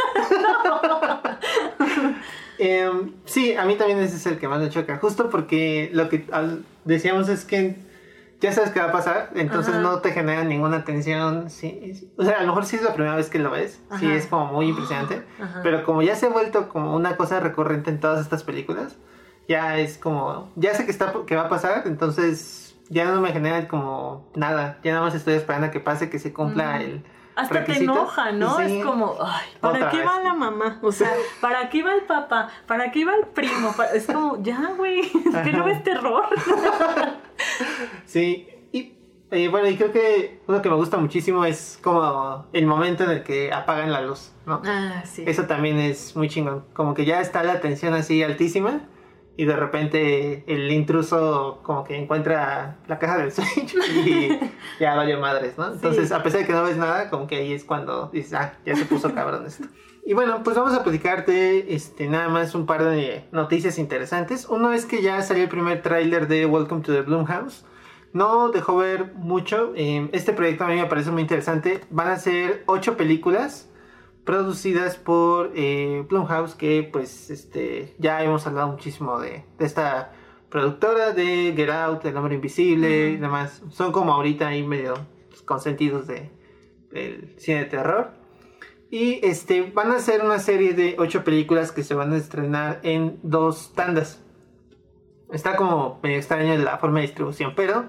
[2.62, 4.98] Em, sí, a mí también ese es el que más me choca.
[4.98, 6.26] Justo porque lo que
[6.84, 7.76] decíamos es que
[8.38, 11.48] ya sabes qué va a pasar, entonces no te genera ninguna tensión.
[11.48, 14.10] Sí, o sea, a lo mejor sí es la primera vez que lo ves, sí
[14.10, 15.22] es como muy impresionante,
[15.62, 18.96] pero como ya se ha vuelto como una cosa recurrente en todas estas películas,
[19.48, 23.32] ya es como, ya sé que, está, que va a pasar, entonces ya no me
[23.32, 27.04] genera como nada, ya nada más estoy esperando a que pase, que se cumpla el
[27.40, 28.60] hasta te enoja, ¿no?
[28.60, 30.78] Es como, ay, ¿para qué va la mamá?
[30.82, 31.10] O sea,
[31.40, 32.48] ¿para qué va el papá?
[32.66, 33.74] ¿Para qué va el primo?
[33.94, 35.02] Es como, ya, güey,
[35.44, 36.26] que no ves terror.
[38.04, 38.94] sí, y
[39.30, 43.10] eh, bueno, y creo que uno que me gusta muchísimo es como el momento en
[43.10, 44.62] el que apagan la luz, ¿no?
[44.64, 45.24] Ah, sí.
[45.26, 46.64] Eso también es muy chingón.
[46.72, 48.80] Como que ya está la tensión así altísima
[49.40, 53.74] y de repente el intruso como que encuentra la caja del Switch
[54.04, 54.38] y
[54.78, 55.72] ya valió madres, ¿no?
[55.72, 58.52] Entonces, a pesar de que no ves nada, como que ahí es cuando dices, ah,
[58.66, 59.64] ya se puso cabrón esto.
[60.04, 64.46] Y bueno, pues vamos a platicarte este, nada más un par de noticias interesantes.
[64.46, 67.64] Uno es que ya salió el primer tráiler de Welcome to the Bloomhouse.
[68.12, 69.72] No dejó ver mucho.
[69.74, 71.80] Eh, este proyecto a mí me parece muy interesante.
[71.88, 73.69] Van a ser ocho películas
[74.24, 80.12] producidas por eh, Blumhouse, que pues este, ya hemos hablado muchísimo de, esta
[80.50, 83.62] productora de Get Out, El Hombre Invisible y demás.
[83.70, 84.94] Son como ahorita ahí medio
[85.44, 86.30] consentidos de,
[86.90, 88.12] del cine de terror.
[88.90, 92.80] Y este, van a hacer una serie de ocho películas que se van a estrenar
[92.82, 94.24] en dos tandas.
[95.32, 97.84] Está como medio extraño la forma de distribución, pero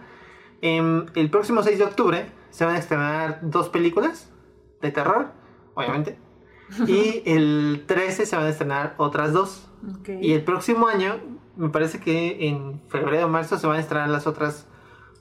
[0.62, 4.32] em, el próximo 6 de octubre se van a estrenar dos películas
[4.80, 5.42] de terror
[5.74, 6.18] obviamente.
[6.88, 9.68] Y el 13 se van a estrenar otras dos.
[10.22, 11.20] Y el próximo año,
[11.56, 14.68] me parece que en febrero o marzo se van a estrenar las otras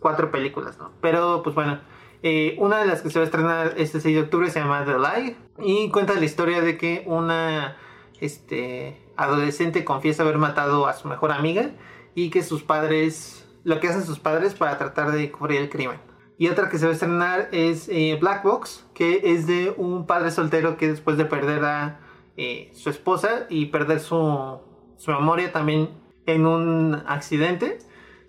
[0.00, 0.90] cuatro películas, ¿no?
[1.00, 1.80] Pero, pues bueno,
[2.22, 4.84] eh, una de las que se va a estrenar este 6 de octubre se llama
[4.84, 7.76] The Lie y cuenta la historia de que una
[8.20, 11.70] este, adolescente confiesa haber matado a su mejor amiga
[12.14, 15.98] y que sus padres, lo que hacen sus padres para tratar de cubrir el crimen.
[16.40, 20.06] Y otra que se va a estrenar es eh, Black Box, que es de un
[20.06, 22.00] padre soltero que después de perder a
[22.38, 24.58] eh, su esposa y perder su,
[24.96, 25.90] su memoria también
[26.24, 27.76] en un accidente,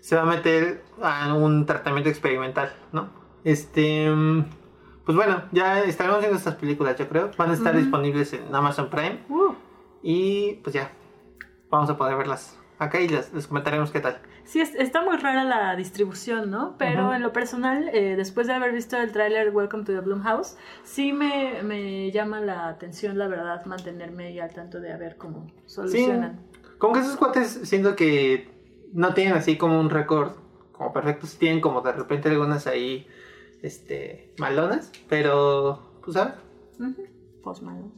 [0.00, 3.08] se va a meter a un tratamiento experimental, ¿no?
[3.44, 4.12] Este,
[5.06, 7.30] pues bueno, ya estaremos viendo estas películas, yo creo.
[7.38, 9.24] Van a estar disponibles en Amazon Prime.
[9.30, 9.54] Uh.
[10.02, 10.92] Y pues ya,
[11.70, 14.20] vamos a poder verlas acá y les, les comentaremos qué tal.
[14.44, 16.76] Sí, está muy rara la distribución, ¿no?
[16.78, 20.56] Pero en lo personal, eh, después de haber visto el tráiler Welcome to the Bloomhouse,
[20.82, 25.16] sí me, me, llama la atención, la verdad, mantenerme ahí al tanto de a ver
[25.16, 26.40] cómo solucionan.
[26.52, 28.50] Sí, como que esos cuates, siento que
[28.92, 30.32] no tienen así como un récord
[30.72, 33.06] como perfectos, tienen como de repente algunas ahí,
[33.62, 36.94] este, malonas, pero, pues a ver.
[37.42, 37.92] Pues malo.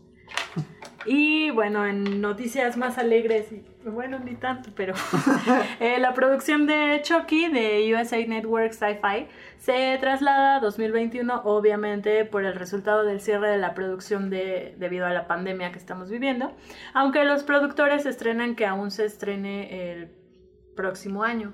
[1.07, 3.46] Y bueno, en noticias más alegres,
[3.84, 4.94] bueno, ni tanto, pero
[5.80, 9.26] eh, la producción de Chucky de USA Network Sci-Fi
[9.59, 15.07] se traslada a 2021, obviamente por el resultado del cierre de la producción de, debido
[15.07, 16.52] a la pandemia que estamos viviendo,
[16.94, 20.09] aunque los productores estrenan que aún se estrene el
[20.74, 21.52] próximo año.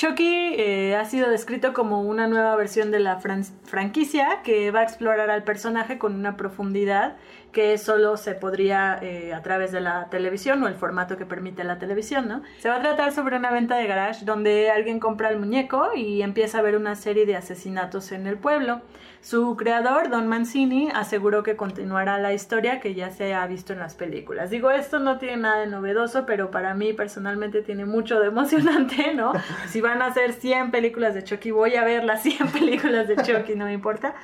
[0.00, 4.82] Chucky eh, ha sido descrito como una nueva versión de la franquicia que va a
[4.84, 7.18] explorar al personaje con una profundidad
[7.52, 11.64] que solo se podría eh, a través de la televisión o el formato que permite
[11.64, 12.42] la televisión, ¿no?
[12.58, 16.22] Se va a tratar sobre una venta de garage donde alguien compra el muñeco y
[16.22, 18.80] empieza a ver una serie de asesinatos en el pueblo.
[19.22, 23.78] Su creador, Don Mancini, aseguró que continuará la historia que ya se ha visto en
[23.78, 24.48] las películas.
[24.48, 29.12] Digo, esto no tiene nada de novedoso, pero para mí personalmente tiene mucho de emocionante,
[29.14, 29.34] ¿no?
[29.68, 33.16] Si van a hacer 100 películas de Chucky, voy a ver las 100 películas de
[33.16, 34.14] Chucky, no me importa.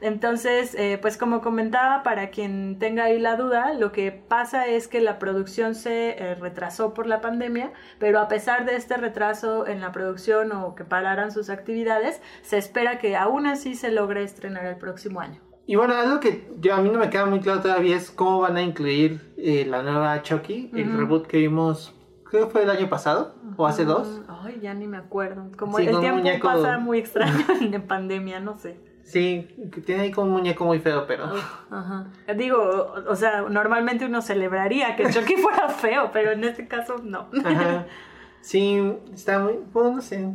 [0.00, 4.86] Entonces, eh, pues como comentaba, para quien tenga ahí la duda, lo que pasa es
[4.86, 9.66] que la producción se eh, retrasó por la pandemia, pero a pesar de este retraso
[9.66, 14.22] en la producción o que pararan sus actividades, se espera que aún así se logre
[14.22, 15.40] estrenar el próximo año.
[15.66, 18.40] Y bueno, algo que yo, a mí no me queda muy claro todavía es cómo
[18.40, 22.70] van a incluir eh, la nueva Chucky, el reboot que vimos, creo que fue el
[22.70, 24.20] año pasado o hace dos.
[24.28, 25.50] Ay, ya ni me acuerdo.
[25.56, 28.78] Como el tiempo pasa muy extraño en pandemia, no sé.
[29.04, 31.24] Sí, que tiene ahí como un muñeco muy feo, pero.
[31.70, 32.06] Ajá.
[32.36, 37.28] Digo, o sea, normalmente uno celebraría que Chucky fuera feo, pero en este caso no.
[37.44, 37.86] Ajá.
[38.40, 38.78] Sí,
[39.14, 39.54] está muy.
[39.72, 40.28] Bueno, no sé.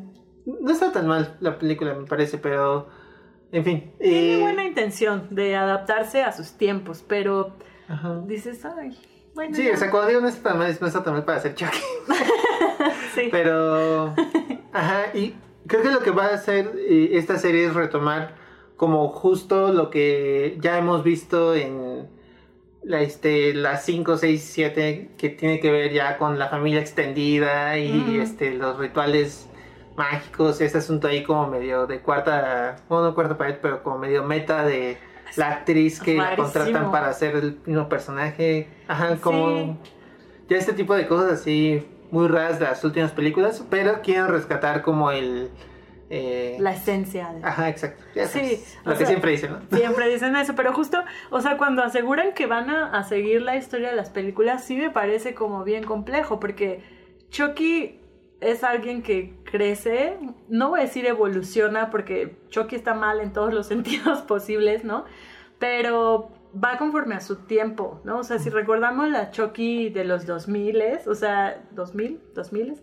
[0.44, 2.88] No está tan mal la película, me parece, pero
[3.52, 3.92] en fin.
[4.00, 7.54] Tiene eh, buena intención de adaptarse a sus tiempos, pero
[8.26, 8.98] dices, ay,
[9.34, 9.56] bueno.
[9.56, 11.56] Sí, o sea, cuando digo no está tan mal, no está tan mal para hacer
[11.56, 11.78] Chucky.
[13.16, 13.30] sí.
[13.32, 14.14] Pero.
[14.72, 15.36] Ajá, y
[15.68, 18.36] creo que lo que va a hacer eh, esta serie es retomar
[18.78, 22.08] como justo lo que ya hemos visto en
[22.84, 27.78] la, este, las 5, 6, 7, que tiene que ver ya con la familia extendida
[27.78, 29.49] y este, los rituales
[30.00, 34.24] mágicos, este asunto ahí como medio de cuarta, bueno, no cuarta pared, pero como medio
[34.24, 34.98] meta de
[35.36, 38.70] la actriz que la contratan para hacer el mismo personaje.
[38.88, 39.78] Ajá, como
[40.48, 44.82] ya este tipo de cosas así muy raras de las últimas películas, pero quieren rescatar
[44.82, 45.52] como el...
[46.10, 47.36] Eh, la esencia.
[47.44, 48.02] Ajá, exacto.
[48.26, 49.78] sí, lo que siempre dicen, ¿no?
[49.78, 53.58] Siempre dicen eso, pero justo, o sea, cuando aseguran que van a, a seguir la
[53.58, 56.82] historia de las películas, sí me parece como bien complejo, porque
[57.30, 58.00] Chucky
[58.42, 63.54] es alguien que crece, no voy a decir evoluciona porque Chucky está mal en todos
[63.54, 65.06] los sentidos posibles, ¿no?
[65.58, 68.20] Pero va conforme a su tiempo, ¿no?
[68.20, 72.82] O sea, si recordamos la Chucky de los 2000, o sea, 2000, 2000,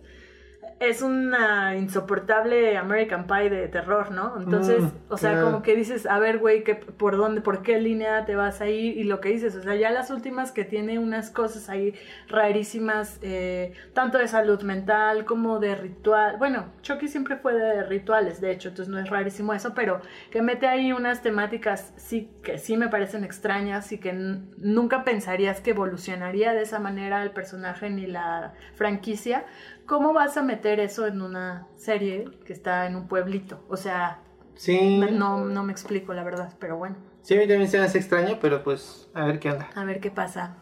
[0.79, 4.35] es una insoportable American Pie de terror, ¿no?
[4.37, 6.63] Entonces, mm, o sea, como que dices, a ver, güey,
[6.97, 8.97] ¿por dónde, por qué línea te vas a ir?
[8.97, 11.95] Y lo que dices, o sea, ya las últimas que tiene unas cosas ahí
[12.27, 16.37] rarísimas, eh, tanto de salud mental como de ritual.
[16.37, 20.01] Bueno, Chucky siempre fue de rituales, de hecho, entonces no es rarísimo eso, pero
[20.31, 25.61] que mete ahí unas temáticas sí que sí me parecen extrañas y que nunca pensarías
[25.61, 29.45] que evolucionaría de esa manera el personaje ni la franquicia
[29.87, 33.65] ¿cómo vas a meter eso en una serie que está en un pueblito?
[33.69, 34.21] O sea,
[34.55, 34.99] sí.
[34.99, 36.97] no, no me explico la verdad, pero bueno.
[37.21, 39.69] Sí, a mí también se me hace extraño, pero pues a ver qué onda.
[39.73, 40.57] A ver qué pasa.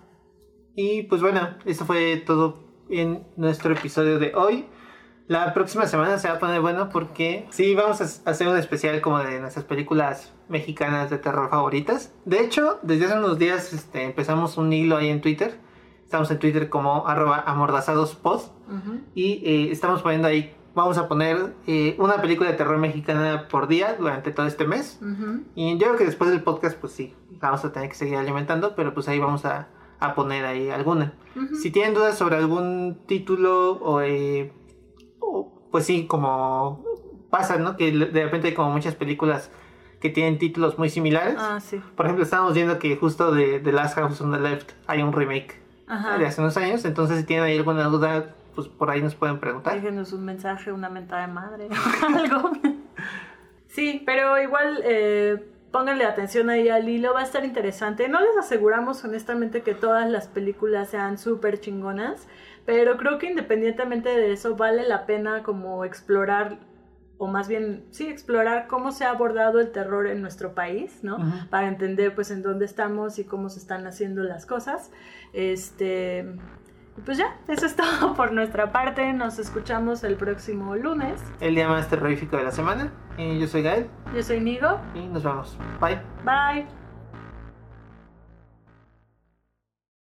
[0.75, 4.67] Y pues bueno, eso fue todo en nuestro episodio de hoy.
[5.27, 9.01] La próxima semana se va a poner bueno porque sí, vamos a hacer un especial
[9.01, 12.13] como de nuestras películas mexicanas de terror favoritas.
[12.25, 15.65] De hecho, desde hace unos días este, empezamos un hilo ahí en Twitter
[16.05, 18.41] Estamos en Twitter como arroba amordazadospod.
[19.13, 23.67] Y eh, estamos poniendo ahí, vamos a poner eh, una película de terror mexicana por
[23.67, 24.99] día durante todo este mes.
[25.55, 28.75] Y yo creo que después del podcast, pues sí, vamos a tener que seguir alimentando,
[28.75, 29.67] pero pues ahí vamos a,
[30.15, 31.13] poner ahí alguna.
[31.61, 34.53] Si tienen dudas sobre algún título eh,
[35.19, 36.83] o, pues sí, como
[37.31, 37.75] pasa, ¿no?
[37.75, 39.49] Que de repente hay como muchas películas
[39.99, 41.35] que tienen títulos muy similares.
[41.39, 41.81] Ah, sí.
[41.95, 45.11] Por ejemplo, estábamos viendo que justo de The Last House on the Left hay un
[45.11, 45.59] remake
[46.19, 46.85] de hace unos años.
[46.85, 49.75] Entonces, si tienen ahí alguna duda, pues por ahí nos pueden preguntar.
[49.75, 51.69] Déjenos un mensaje, una mentada de madre,
[52.15, 52.51] algo.
[53.67, 58.07] sí, pero igual eh, pónganle atención ahí al hilo, va a estar interesante.
[58.07, 62.27] No les aseguramos honestamente que todas las películas sean súper chingonas,
[62.65, 66.59] pero creo que independientemente de eso vale la pena como explorar
[67.17, 71.17] o más bien, sí, explorar cómo se ha abordado el terror en nuestro país, ¿no?
[71.49, 74.91] Para entender, pues, en dónde estamos y cómo se están haciendo las cosas.
[75.31, 76.35] Este,
[77.03, 79.11] pues ya, eso es todo por nuestra parte.
[79.13, 81.21] Nos escuchamos el próximo lunes.
[81.39, 82.91] El día más terrorífico de la semana.
[83.17, 83.87] Y yo soy Gael.
[84.13, 84.79] Yo soy Nigo.
[84.93, 85.57] Y nos vemos.
[85.79, 85.99] Bye.
[86.23, 86.84] Bye.